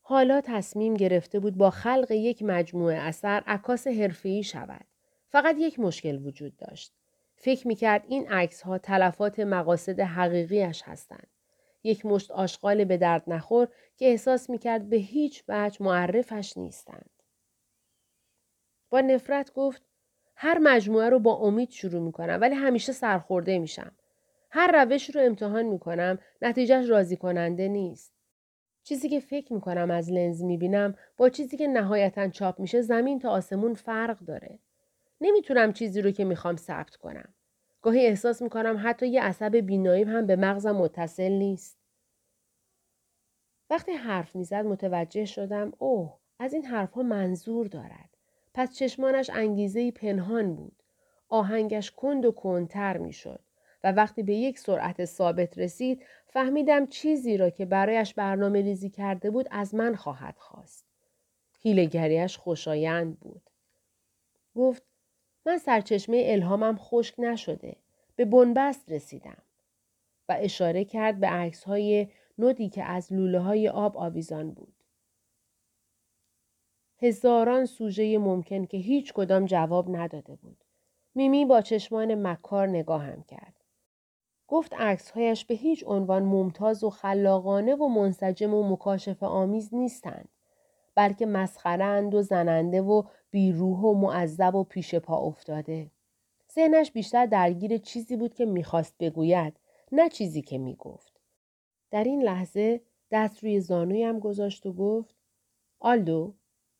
حالا 0.03 0.41
تصمیم 0.45 0.95
گرفته 0.95 1.41
بود 1.41 1.57
با 1.57 1.71
خلق 1.71 2.11
یک 2.11 2.43
مجموعه 2.43 2.97
اثر 2.97 3.43
عکاس 3.47 3.87
حرفه‌ای 3.87 4.43
شود. 4.43 4.85
فقط 5.29 5.57
یک 5.59 5.81
مشکل 5.81 6.27
وجود 6.27 6.57
داشت. 6.57 6.93
فکر 7.37 7.69
می‌کرد 7.69 8.05
این 8.09 8.29
عکس 8.29 8.63
ها 8.63 8.79
تلفات 8.79 9.41
مقاصد 9.41 10.01
حقیقیش 10.01 10.83
هستند. 10.85 11.29
یک 11.85 12.07
مشت 12.07 12.31
آشغال 12.31 12.85
به 12.85 12.97
درد 12.97 13.23
نخور 13.27 13.69
که 13.97 14.07
احساس 14.07 14.51
می‌کرد 14.51 14.89
به 14.89 14.97
هیچ 14.97 15.45
وجه 15.49 15.83
معرفش 15.83 16.57
نیستند. 16.57 17.11
با 18.91 19.01
نفرت 19.01 19.53
گفت 19.53 19.83
هر 20.35 20.59
مجموعه 20.59 21.09
رو 21.09 21.19
با 21.19 21.35
امید 21.35 21.71
شروع 21.71 22.01
می‌کنم 22.01 22.39
ولی 22.41 22.55
همیشه 22.55 22.93
سرخورده 22.93 23.59
میشم. 23.59 23.93
هر 24.51 24.85
روش 24.85 25.15
رو 25.15 25.21
امتحان 25.21 25.67
می‌کنم 25.67 26.19
نتیجهش 26.43 26.91
راضی 26.91 27.17
کننده 27.17 27.69
نیست. 27.69 28.13
چیزی 28.83 29.09
که 29.09 29.21
فکر 29.21 29.53
می‌کنم 29.53 29.91
از 29.91 30.13
لنز 30.13 30.43
می‌بینم 30.43 30.95
با 31.17 31.29
چیزی 31.29 31.57
که 31.57 31.67
نهایتا 31.67 32.29
چاپ 32.29 32.61
میشه 32.61 32.81
زمین 32.83 33.19
تا 33.19 33.31
آسمون 33.31 33.75
فرق 33.75 34.19
داره. 34.19 34.59
نمی‌تونم 35.21 35.73
چیزی 35.73 36.03
رو 36.03 36.11
که 36.11 36.25
می‌خوام 36.25 36.57
ثبت 36.57 36.97
کنم. 36.97 37.35
گاهی 37.83 38.07
احساس 38.07 38.43
می‌کنم 38.43 38.81
حتی 38.83 39.09
یه 39.09 39.23
عصب 39.23 39.57
بیناییم 39.57 40.09
هم 40.09 40.27
به 40.27 40.37
مغزم 40.37 40.77
متصل 40.77 41.33
نیست. 41.33 41.79
وقتی 43.71 43.93
حرف 43.93 44.37
می‌زد 44.37 44.65
متوجه 44.65 45.25
شدم 45.25 45.73
اوه 45.79 46.19
از 46.39 46.55
این 46.55 46.65
حرفها 46.65 47.03
منظور 47.03 47.67
دارد. 47.67 48.18
پس 48.59 48.75
چشمانش 48.75 49.31
انگیزه 49.31 49.91
پنهان 49.91 50.55
بود. 50.55 50.83
آهنگش 51.29 51.91
کند 51.91 52.25
و 52.25 52.33
کندتر 52.33 52.97
می‌شد. 52.97 53.41
و 53.85 53.93
وقتی 53.93 54.23
به 54.23 54.35
یک 54.35 54.59
سرعت 54.59 55.05
ثابت 55.05 55.59
رسید 55.59 56.03
فهمیدم 56.27 56.87
چیزی 56.87 57.37
را 57.37 57.51
که 57.51 57.65
برایش 57.65 58.15
برنامه 58.15 58.61
ریزی 58.61 58.91
کرده 58.91 59.31
بود 59.31 59.49
از 59.51 59.75
من 59.75 59.95
خواهد 59.95 60.35
خواست. 60.39 60.85
هیلگریش 61.61 62.37
خوشایند 62.37 63.21
بود. 63.21 63.43
گفت 64.57 64.83
من 65.47 65.59
سرچشمه 65.59 66.23
الهامم 66.27 66.77
خشک 66.77 67.15
نشده. 67.19 67.77
به 68.17 68.25
بنبست 68.25 68.93
رسیدم. 68.93 69.43
و 70.29 70.37
اشاره 70.41 70.85
کرد 70.85 71.21
به 71.21 71.27
عکس 71.27 71.65
های 71.65 72.09
نودی 72.39 72.69
که 72.69 72.85
از 72.85 73.13
لوله 73.13 73.39
های 73.39 73.69
آب 73.69 73.97
آویزان 73.97 74.51
بود. 74.51 74.78
هزاران 77.01 77.65
سوژه 77.65 78.19
ممکن 78.19 78.65
که 78.65 78.77
هیچ 78.77 79.13
کدام 79.13 79.45
جواب 79.45 79.97
نداده 79.97 80.37
بود. 80.37 80.65
میمی 81.15 81.45
با 81.45 81.61
چشمان 81.61 82.27
مکار 82.27 82.69
نگاهم 82.69 83.23
کرد. 83.23 83.55
گفت 84.49 84.75
عکسهایش 84.75 85.45
به 85.45 85.55
هیچ 85.55 85.85
عنوان 85.87 86.23
ممتاز 86.23 86.85
و 86.85 86.91
خلاقانه 86.91 87.75
و 87.75 87.89
منسجم 87.89 88.55
و 88.55 88.73
مکاشف 88.73 89.23
آمیز 89.23 89.75
نیستند. 89.75 90.29
بلکه 90.95 91.27
مسخرند 91.27 92.15
و 92.15 92.23
زننده 92.23 92.83
و 92.83 93.03
بیروح 93.31 93.79
و 93.79 93.95
معذب 93.95 94.55
و 94.55 94.65
پیش 94.65 94.95
پا 94.95 95.17
افتاده. 95.17 95.91
ذهنش 96.55 96.93
بیشتر 96.93 97.27
درگیر 97.27 97.79
چیزی 97.79 98.17
بود 98.17 98.35
که 98.35 98.47
می‌خواست 98.47 98.95
بگوید 99.01 99.57
نه 99.93 100.09
چیزی 100.09 100.43
که 100.43 100.59
می‌گفت. 100.59 101.21
در 101.91 102.05
این 102.05 102.23
لحظه 102.23 102.81
دست 103.11 103.45
روی 103.45 103.61
زانویم 103.61 104.19
گذاشت 104.19 104.67
و 104.67 104.73
گفت 104.73 105.15
آلدو 105.81 106.35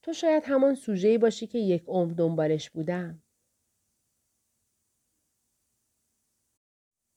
تو 0.09 0.15
شاید 0.15 0.45
همان 0.47 0.75
سوژه‌ای 0.75 1.19
باشی 1.19 1.47
که 1.47 1.59
یک 1.59 1.85
عمر 1.87 2.13
دنبالش 2.13 2.71
بودم. 2.71 3.23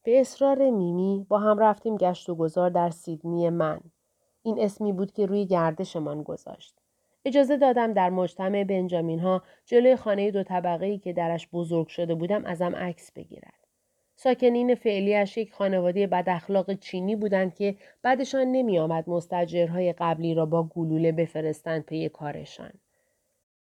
به 0.04 0.22
اصرار 0.22 0.70
میمی 0.70 1.26
با 1.30 1.40
هم 1.40 1.60
رفتیم 1.60 1.98
گشت 1.98 2.30
و 2.30 2.36
گذار 2.36 2.70
در 2.70 2.90
سیدنی 2.90 3.50
من. 3.50 3.80
این 4.44 4.60
اسمی 4.60 4.94
بود 4.94 5.12
که 5.12 5.26
روی 5.26 5.46
گردشمان 5.46 6.24
گذاشت. 6.24 6.80
اجازه 7.26 7.58
دادم 7.58 7.94
در 7.94 8.10
مجتمع 8.10 8.64
بنجامین 8.64 9.20
ها 9.20 9.44
جلوی 9.66 9.96
خانه 9.96 10.32
دو 10.32 10.44
طبقه 10.44 10.86
ای 10.86 11.00
که 11.00 11.14
درش 11.14 11.48
بزرگ 11.54 11.88
شده 11.88 12.16
بودم 12.16 12.46
ازم 12.46 12.76
عکس 12.76 13.12
بگیرد. 13.12 13.61
ساکنین 14.24 14.76
فعلیش 14.76 15.38
یک 15.38 15.54
خانواده 15.54 16.08
بد 16.08 16.24
اخلاق 16.28 16.74
چینی 16.74 17.16
بودند 17.16 17.56
که 17.56 17.76
بعدشان 18.02 18.48
نمی 18.48 18.80
آمد 18.80 19.10
مستجرهای 19.10 19.94
قبلی 19.94 20.34
را 20.34 20.46
با 20.46 20.64
گلوله 20.64 21.12
بفرستند 21.12 21.86
پی 21.86 22.10
کارشان. 22.10 22.72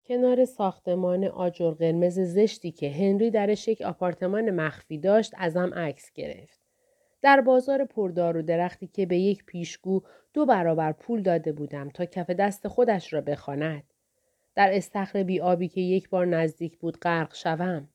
کنار 0.07 0.45
ساختمان 0.45 1.23
آجر 1.23 1.71
قرمز 1.71 2.19
زشتی 2.19 2.71
که 2.71 2.91
هنری 2.91 3.31
درش 3.31 3.67
یک 3.67 3.81
آپارتمان 3.81 4.51
مخفی 4.51 4.97
داشت 4.97 5.33
ازم 5.37 5.73
عکس 5.73 6.11
گرفت. 6.13 6.59
در 7.21 7.41
بازار 7.41 7.85
پردار 7.85 8.37
و 8.37 8.41
درختی 8.41 8.87
که 8.87 9.05
به 9.05 9.17
یک 9.17 9.45
پیشگو 9.45 10.01
دو 10.33 10.45
برابر 10.45 10.91
پول 10.91 11.21
داده 11.21 11.51
بودم 11.51 11.89
تا 11.89 12.05
کف 12.05 12.29
دست 12.29 12.67
خودش 12.67 13.13
را 13.13 13.21
بخواند. 13.21 13.83
در 14.55 14.69
استخر 14.73 15.23
بی 15.23 15.39
آبی 15.39 15.67
که 15.67 15.81
یک 15.81 16.09
بار 16.09 16.25
نزدیک 16.25 16.77
بود 16.77 16.99
غرق 16.99 17.35
شوم. 17.35 17.89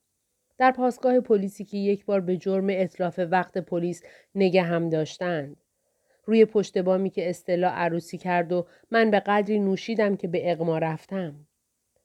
در 0.61 0.71
پاسگاه 0.71 1.21
پلیسی 1.21 1.65
که 1.65 1.79
یک 1.79 2.05
بار 2.05 2.21
به 2.21 2.37
جرم 2.37 2.67
اطلاف 2.71 3.21
وقت 3.31 3.59
پلیس 3.59 4.03
نگه 4.35 4.63
هم 4.63 4.89
داشتند. 4.89 5.57
روی 6.25 6.45
پشت 6.45 6.79
بامی 6.79 7.11
که 7.11 7.31
استلا 7.31 7.69
عروسی 7.69 8.19
کرد 8.19 8.53
و 8.53 8.67
من 8.91 9.11
به 9.11 9.21
قدری 9.21 9.59
نوشیدم 9.59 10.17
که 10.17 10.29
به 10.29 10.53
اقما 10.53 10.79
رفتم. 10.79 11.47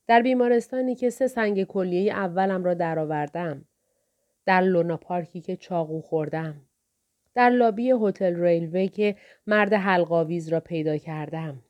در 0.07 0.21
بیمارستانی 0.21 0.95
که 0.95 1.09
سه 1.09 1.27
سنگ 1.27 1.63
کلیه 1.63 2.13
اولم 2.13 2.63
را 2.63 2.73
درآوردم. 2.73 3.65
در 4.45 4.61
لونا 4.61 4.97
پارکی 4.97 5.41
که 5.41 5.55
چاقو 5.55 6.01
خوردم. 6.01 6.61
در 7.33 7.49
لابی 7.49 7.93
هتل 8.01 8.35
ریلوی 8.35 8.87
که 8.87 9.15
مرد 9.47 9.73
حلقاویز 9.73 10.49
را 10.49 10.59
پیدا 10.59 10.97
کردم. 10.97 11.63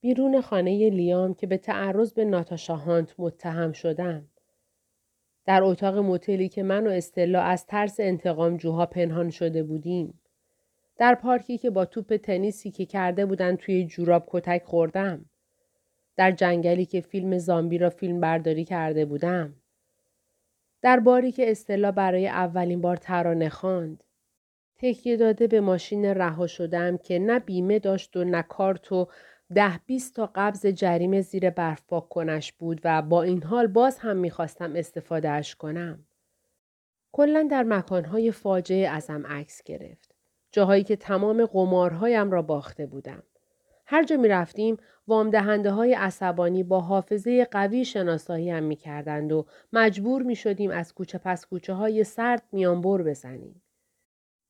بیرون 0.00 0.40
خانه 0.40 0.90
لیام 0.90 1.34
که 1.34 1.46
به 1.46 1.56
تعرض 1.56 2.12
به 2.12 2.24
ناتاشا 2.24 2.76
هانت 2.76 3.14
متهم 3.18 3.72
شدم. 3.72 4.28
در 5.46 5.62
اتاق 5.62 5.96
موتلی 5.98 6.48
که 6.48 6.62
من 6.62 6.86
و 6.86 6.90
استلا 6.90 7.40
از 7.42 7.66
ترس 7.66 8.00
انتقام 8.00 8.56
جوها 8.56 8.86
پنهان 8.86 9.30
شده 9.30 9.62
بودیم. 9.62 10.20
در 10.96 11.14
پارکی 11.14 11.58
که 11.58 11.70
با 11.70 11.84
توپ 11.84 12.16
تنیسی 12.16 12.70
که 12.70 12.86
کرده 12.86 13.26
بودن 13.26 13.56
توی 13.56 13.84
جوراب 13.86 14.24
کتک 14.26 14.62
خوردم. 14.64 15.24
در 16.16 16.30
جنگلی 16.30 16.86
که 16.86 17.00
فیلم 17.00 17.38
زامبی 17.38 17.78
را 17.78 17.90
فیلم 17.90 18.20
برداری 18.20 18.64
کرده 18.64 19.04
بودم. 19.04 19.54
در 20.82 21.00
باری 21.00 21.32
که 21.32 21.50
استلا 21.50 21.92
برای 21.92 22.28
اولین 22.28 22.80
بار 22.80 22.96
ترانه 22.96 23.48
خواند. 23.48 24.04
تکیه 24.76 25.16
داده 25.16 25.46
به 25.46 25.60
ماشین 25.60 26.04
رها 26.04 26.46
شدم 26.46 26.96
که 26.96 27.18
نه 27.18 27.38
بیمه 27.38 27.78
داشت 27.78 28.16
و 28.16 28.24
نه 28.24 28.42
کارت 28.42 28.92
و 28.92 29.08
ده 29.54 29.80
بیست 29.86 30.14
تا 30.14 30.30
قبض 30.34 30.66
جریمه 30.66 31.20
زیر 31.20 31.50
برف 31.50 31.82
پاک 31.88 32.08
کنش 32.08 32.52
بود 32.52 32.80
و 32.84 33.02
با 33.02 33.22
این 33.22 33.42
حال 33.42 33.66
باز 33.66 33.98
هم 33.98 34.16
می‌خواستم 34.16 34.72
استفادهش 34.76 35.54
کنم. 35.54 36.04
کلا 37.12 37.48
در 37.50 37.62
مکانهای 37.62 38.30
فاجعه 38.30 38.88
ازم 38.88 39.26
عکس 39.26 39.62
گرفت. 39.62 40.14
جاهایی 40.52 40.84
که 40.84 40.96
تمام 40.96 41.46
قمارهایم 41.46 42.30
را 42.30 42.42
باخته 42.42 42.86
بودم. 42.86 43.22
هر 43.86 44.04
جا 44.04 44.16
می 44.16 44.28
رفتیم 44.28 44.76
وام 45.06 45.30
دهنده 45.30 45.70
های 45.70 45.94
عصبانی 45.94 46.62
با 46.62 46.80
حافظه 46.80 47.44
قوی 47.44 47.84
شناسایی 47.84 48.50
هم 48.50 48.62
می 48.62 48.76
کردند 48.76 49.32
و 49.32 49.46
مجبور 49.72 50.22
می 50.22 50.36
شدیم 50.36 50.70
از 50.70 50.94
کوچه 50.94 51.18
پس 51.18 51.46
کوچه 51.46 51.72
های 51.72 52.04
سرد 52.04 52.42
میانبر 52.52 53.02
بزنیم. 53.02 53.61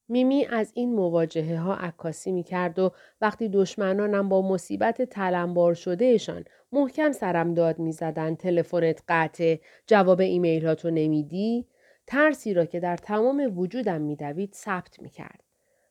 میمی 0.09 0.47
از 0.47 0.73
این 0.75 0.95
مواجهه 0.95 1.59
ها 1.59 1.75
عکاسی 1.75 2.33
می 2.33 2.43
کرد 2.43 2.79
و 2.79 2.93
وقتی 3.21 3.49
دشمنانم 3.49 4.29
با 4.29 4.43
مصیبت 4.43 5.03
تلمبار 5.03 5.75
شدهشان 5.75 6.45
محکم 6.73 7.12
سرم 7.12 7.55
داد 7.55 7.79
می 7.79 7.93
زدن 7.93 8.35
تلفنت 8.35 9.03
قطع 9.09 9.57
جواب 9.87 10.21
ایمیل 10.21 10.67
ها 10.67 10.75
تو 10.75 10.91
نمیدی 10.91 11.67
ترسی 12.07 12.55
را 12.55 12.65
که 12.65 12.81
در 12.81 12.97
تمام 12.97 13.59
وجودم 13.59 14.01
میدوید 14.01 14.55
ثبت 14.55 15.01
می 15.01 15.11
کرد. 15.11 15.45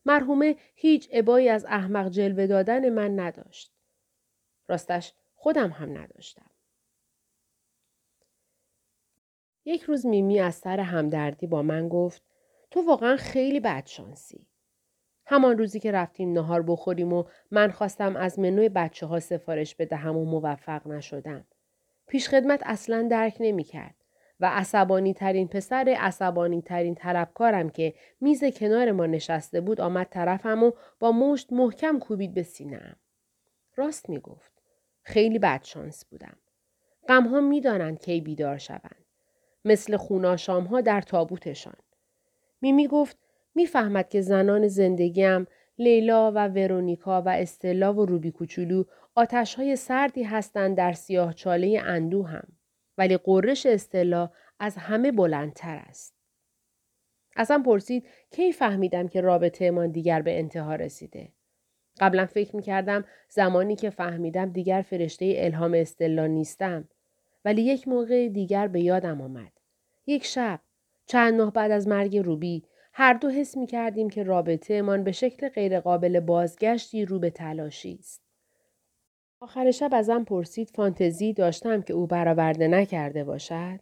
مرحومه 0.05 0.55
هیچ 0.75 1.09
عبایی 1.13 1.49
از 1.49 1.65
احمق 1.65 2.09
جلوه 2.09 2.47
دادن 2.47 2.89
من 2.89 3.19
نداشت. 3.19 3.73
راستش 4.67 5.13
خودم 5.35 5.69
هم 5.69 5.97
نداشتم. 5.97 6.51
یک 9.65 9.81
روز 9.81 10.05
میمی 10.05 10.39
از 10.39 10.55
سر 10.55 10.79
همدردی 10.79 11.47
با 11.47 11.61
من 11.61 11.89
گفت 11.89 12.30
تو 12.71 12.81
واقعا 12.81 13.15
خیلی 13.15 13.59
بدشانسی. 13.59 14.47
همان 15.25 15.57
روزی 15.57 15.79
که 15.79 15.91
رفتیم 15.91 16.33
نهار 16.33 16.61
بخوریم 16.61 17.13
و 17.13 17.23
من 17.51 17.71
خواستم 17.71 18.15
از 18.15 18.39
منوی 18.39 18.69
بچه 18.69 19.05
ها 19.05 19.19
سفارش 19.19 19.75
بدهم 19.75 20.17
و 20.17 20.25
موفق 20.25 20.87
نشدم. 20.87 21.45
پیشخدمت 22.07 22.61
اصلا 22.65 23.07
درک 23.11 23.37
نمی 23.39 23.63
کرد. 23.63 23.95
و 24.39 24.45
عصبانی 24.45 25.13
ترین 25.13 25.47
پسر 25.47 25.95
عصبانی 25.99 26.61
ترین 26.61 26.95
طلبکارم 26.95 27.69
که 27.69 27.93
میز 28.21 28.43
کنار 28.43 28.91
ما 28.91 29.05
نشسته 29.05 29.61
بود 29.61 29.81
آمد 29.81 30.07
طرفم 30.09 30.63
و 30.63 30.71
با 30.99 31.11
مشت 31.11 31.53
محکم 31.53 31.99
کوبید 31.99 32.33
به 32.33 32.43
سینم. 32.43 32.95
راست 33.75 34.09
می 34.09 34.19
گفت. 34.19 34.51
خیلی 35.03 35.39
بدشانس 35.39 36.05
بودم. 36.05 36.37
غمها 37.07 37.39
می‌دانند 37.41 37.99
کی 37.99 38.21
بیدار 38.21 38.57
شوند. 38.57 39.05
مثل 39.65 39.97
خوناشام 39.97 40.63
ها 40.63 40.81
در 40.81 41.01
تابوتشان. 41.01 41.77
میمی 42.61 42.87
گفت 42.87 43.17
می‌فهمد 43.55 44.09
که 44.09 44.21
زنان 44.21 44.67
زندگیم 44.67 45.47
لیلا 45.77 46.31
و 46.31 46.47
ورونیکا 46.47 47.21
و 47.21 47.29
استلا 47.29 47.93
و 47.93 48.05
روبی 48.05 48.31
کوچولو 48.31 48.83
آتش 49.15 49.55
های 49.55 49.75
سردی 49.75 50.23
هستند 50.23 50.77
در 50.77 50.93
سیاه 50.93 51.33
چاله 51.33 51.81
اندو 51.85 52.23
هم. 52.23 52.47
ولی 52.97 53.17
قررش 53.17 53.65
استلا 53.65 54.29
از 54.59 54.77
همه 54.77 55.11
بلندتر 55.11 55.75
است. 55.75 56.15
ازم 57.35 57.63
پرسید 57.63 58.07
کی 58.31 58.51
فهمیدم 58.51 59.07
که 59.07 59.21
رابطه 59.21 59.71
من 59.71 59.91
دیگر 59.91 60.21
به 60.21 60.39
انتها 60.39 60.75
رسیده. 60.75 61.29
قبلا 61.99 62.25
فکر 62.25 62.55
می 62.55 62.61
کردم 62.61 63.05
زمانی 63.29 63.75
که 63.75 63.89
فهمیدم 63.89 64.51
دیگر 64.51 64.81
فرشته 64.81 65.33
الهام 65.37 65.73
استلا 65.73 66.27
نیستم. 66.27 66.89
ولی 67.45 67.61
یک 67.61 67.87
موقع 67.87 68.27
دیگر 68.27 68.67
به 68.67 68.81
یادم 68.81 69.21
آمد. 69.21 69.51
یک 70.07 70.25
شب 70.25 70.59
چند 71.11 71.41
ماه 71.41 71.53
بعد 71.53 71.71
از 71.71 71.87
مرگ 71.87 72.17
روبی 72.17 72.63
هر 72.93 73.13
دو 73.13 73.29
حس 73.29 73.57
می 73.57 73.67
کردیم 73.67 74.09
که 74.09 74.23
رابطه 74.23 74.81
من 74.81 75.03
به 75.03 75.11
شکل 75.11 75.49
غیرقابل 75.49 76.19
بازگشتی 76.19 77.05
رو 77.05 77.19
به 77.19 77.29
تلاشی 77.29 77.97
است. 77.99 78.21
آخر 79.39 79.71
شب 79.71 79.89
ازم 79.93 80.23
پرسید 80.23 80.69
فانتزی 80.69 81.33
داشتم 81.33 81.81
که 81.81 81.93
او 81.93 82.07
برآورده 82.07 82.67
نکرده 82.67 83.23
باشد. 83.23 83.79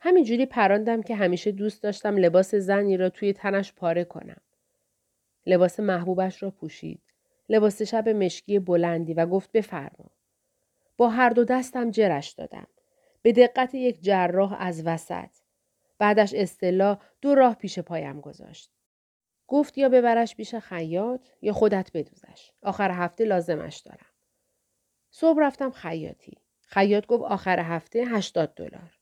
همینجوری 0.00 0.46
پراندم 0.46 1.02
که 1.02 1.14
همیشه 1.14 1.52
دوست 1.52 1.82
داشتم 1.82 2.16
لباس 2.16 2.54
زنی 2.54 2.96
را 2.96 3.08
توی 3.08 3.32
تنش 3.32 3.72
پاره 3.72 4.04
کنم. 4.04 4.40
لباس 5.46 5.80
محبوبش 5.80 6.42
را 6.42 6.50
پوشید. 6.50 7.02
لباس 7.48 7.82
شب 7.82 8.08
مشکی 8.08 8.58
بلندی 8.58 9.14
و 9.14 9.26
گفت 9.26 9.52
بفرما. 9.52 10.10
با 10.96 11.08
هر 11.08 11.30
دو 11.30 11.44
دستم 11.44 11.90
جرش 11.90 12.30
دادم. 12.30 12.66
به 13.22 13.32
دقت 13.32 13.74
یک 13.74 14.00
جراح 14.02 14.56
از 14.58 14.86
وسط. 14.86 15.43
بعدش 15.98 16.34
استلا 16.34 16.98
دو 17.20 17.34
راه 17.34 17.54
پیش 17.54 17.78
پایم 17.78 18.20
گذاشت. 18.20 18.70
گفت 19.46 19.78
یا 19.78 19.88
ببرش 19.88 20.36
پیش 20.36 20.54
خیاط 20.54 21.26
یا 21.42 21.52
خودت 21.52 21.90
بدوزش. 21.94 22.50
آخر 22.62 22.90
هفته 22.90 23.24
لازمش 23.24 23.76
دارم. 23.76 24.06
صبح 25.10 25.38
رفتم 25.40 25.70
خیاطی. 25.70 26.38
خیاط 26.60 27.06
گفت 27.06 27.22
آخر 27.22 27.60
هفته 27.60 28.04
80 28.04 28.54
دلار. 28.54 28.98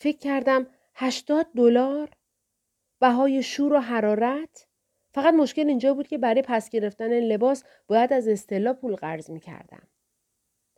فکر 0.00 0.18
کردم 0.18 0.66
80 0.94 1.46
دلار؟ 1.56 2.10
بهای 3.00 3.42
شور 3.42 3.72
و 3.72 3.78
حرارت؟ 3.78 4.68
فقط 5.14 5.34
مشکل 5.34 5.68
اینجا 5.68 5.94
بود 5.94 6.08
که 6.08 6.18
برای 6.18 6.42
پس 6.42 6.70
گرفتن 6.70 7.20
لباس 7.20 7.64
باید 7.86 8.12
از 8.12 8.28
استلا 8.28 8.72
پول 8.74 8.96
قرض 8.96 9.30
می 9.30 9.40
کردم. 9.40 9.88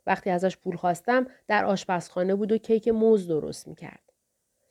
وقتی 0.05 0.29
ازش 0.29 0.57
پول 0.57 0.75
خواستم 0.75 1.27
در 1.47 1.65
آشپزخانه 1.65 2.35
بود 2.35 2.51
و 2.51 2.57
کیک 2.57 2.87
موز 2.87 3.27
درست 3.27 3.67
می 3.67 3.75
کرد. 3.75 4.04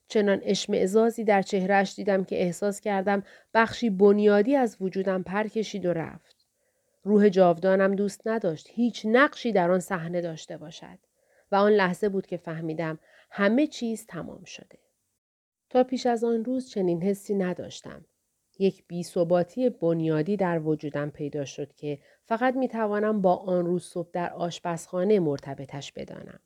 چنان 0.08 0.40
اشمعزازی 0.42 1.24
در 1.24 1.42
چهرهش 1.42 1.94
دیدم 1.94 2.24
که 2.24 2.42
احساس 2.42 2.80
کردم 2.80 3.22
بخشی 3.54 3.90
بنیادی 3.90 4.56
از 4.56 4.76
وجودم 4.80 5.22
پر 5.22 5.48
کشید 5.48 5.86
و 5.86 5.92
رفت. 5.92 6.46
روح 7.02 7.28
جاودانم 7.28 7.94
دوست 7.94 8.26
نداشت 8.26 8.68
هیچ 8.70 9.06
نقشی 9.06 9.52
در 9.52 9.70
آن 9.70 9.80
صحنه 9.80 10.20
داشته 10.20 10.56
باشد 10.56 10.98
و 11.52 11.56
آن 11.56 11.72
لحظه 11.72 12.08
بود 12.08 12.26
که 12.26 12.36
فهمیدم 12.36 12.98
همه 13.30 13.66
چیز 13.66 14.06
تمام 14.06 14.44
شده. 14.44 14.78
تا 15.70 15.84
پیش 15.84 16.06
از 16.06 16.24
آن 16.24 16.44
روز 16.44 16.70
چنین 16.70 17.02
حسی 17.02 17.34
نداشتم. 17.34 18.04
یک 18.58 18.84
بیثباتی 18.86 19.70
بنیادی 19.70 20.36
در 20.36 20.58
وجودم 20.58 21.10
پیدا 21.10 21.44
شد 21.44 21.72
که 21.72 21.98
فقط 22.24 22.56
می 22.56 22.68
توانم 22.68 23.22
با 23.22 23.36
آن 23.36 23.66
روز 23.66 23.84
صبح 23.84 24.08
در 24.12 24.32
آشپزخانه 24.32 25.20
مرتبطش 25.20 25.92
بدانم. 25.92 26.40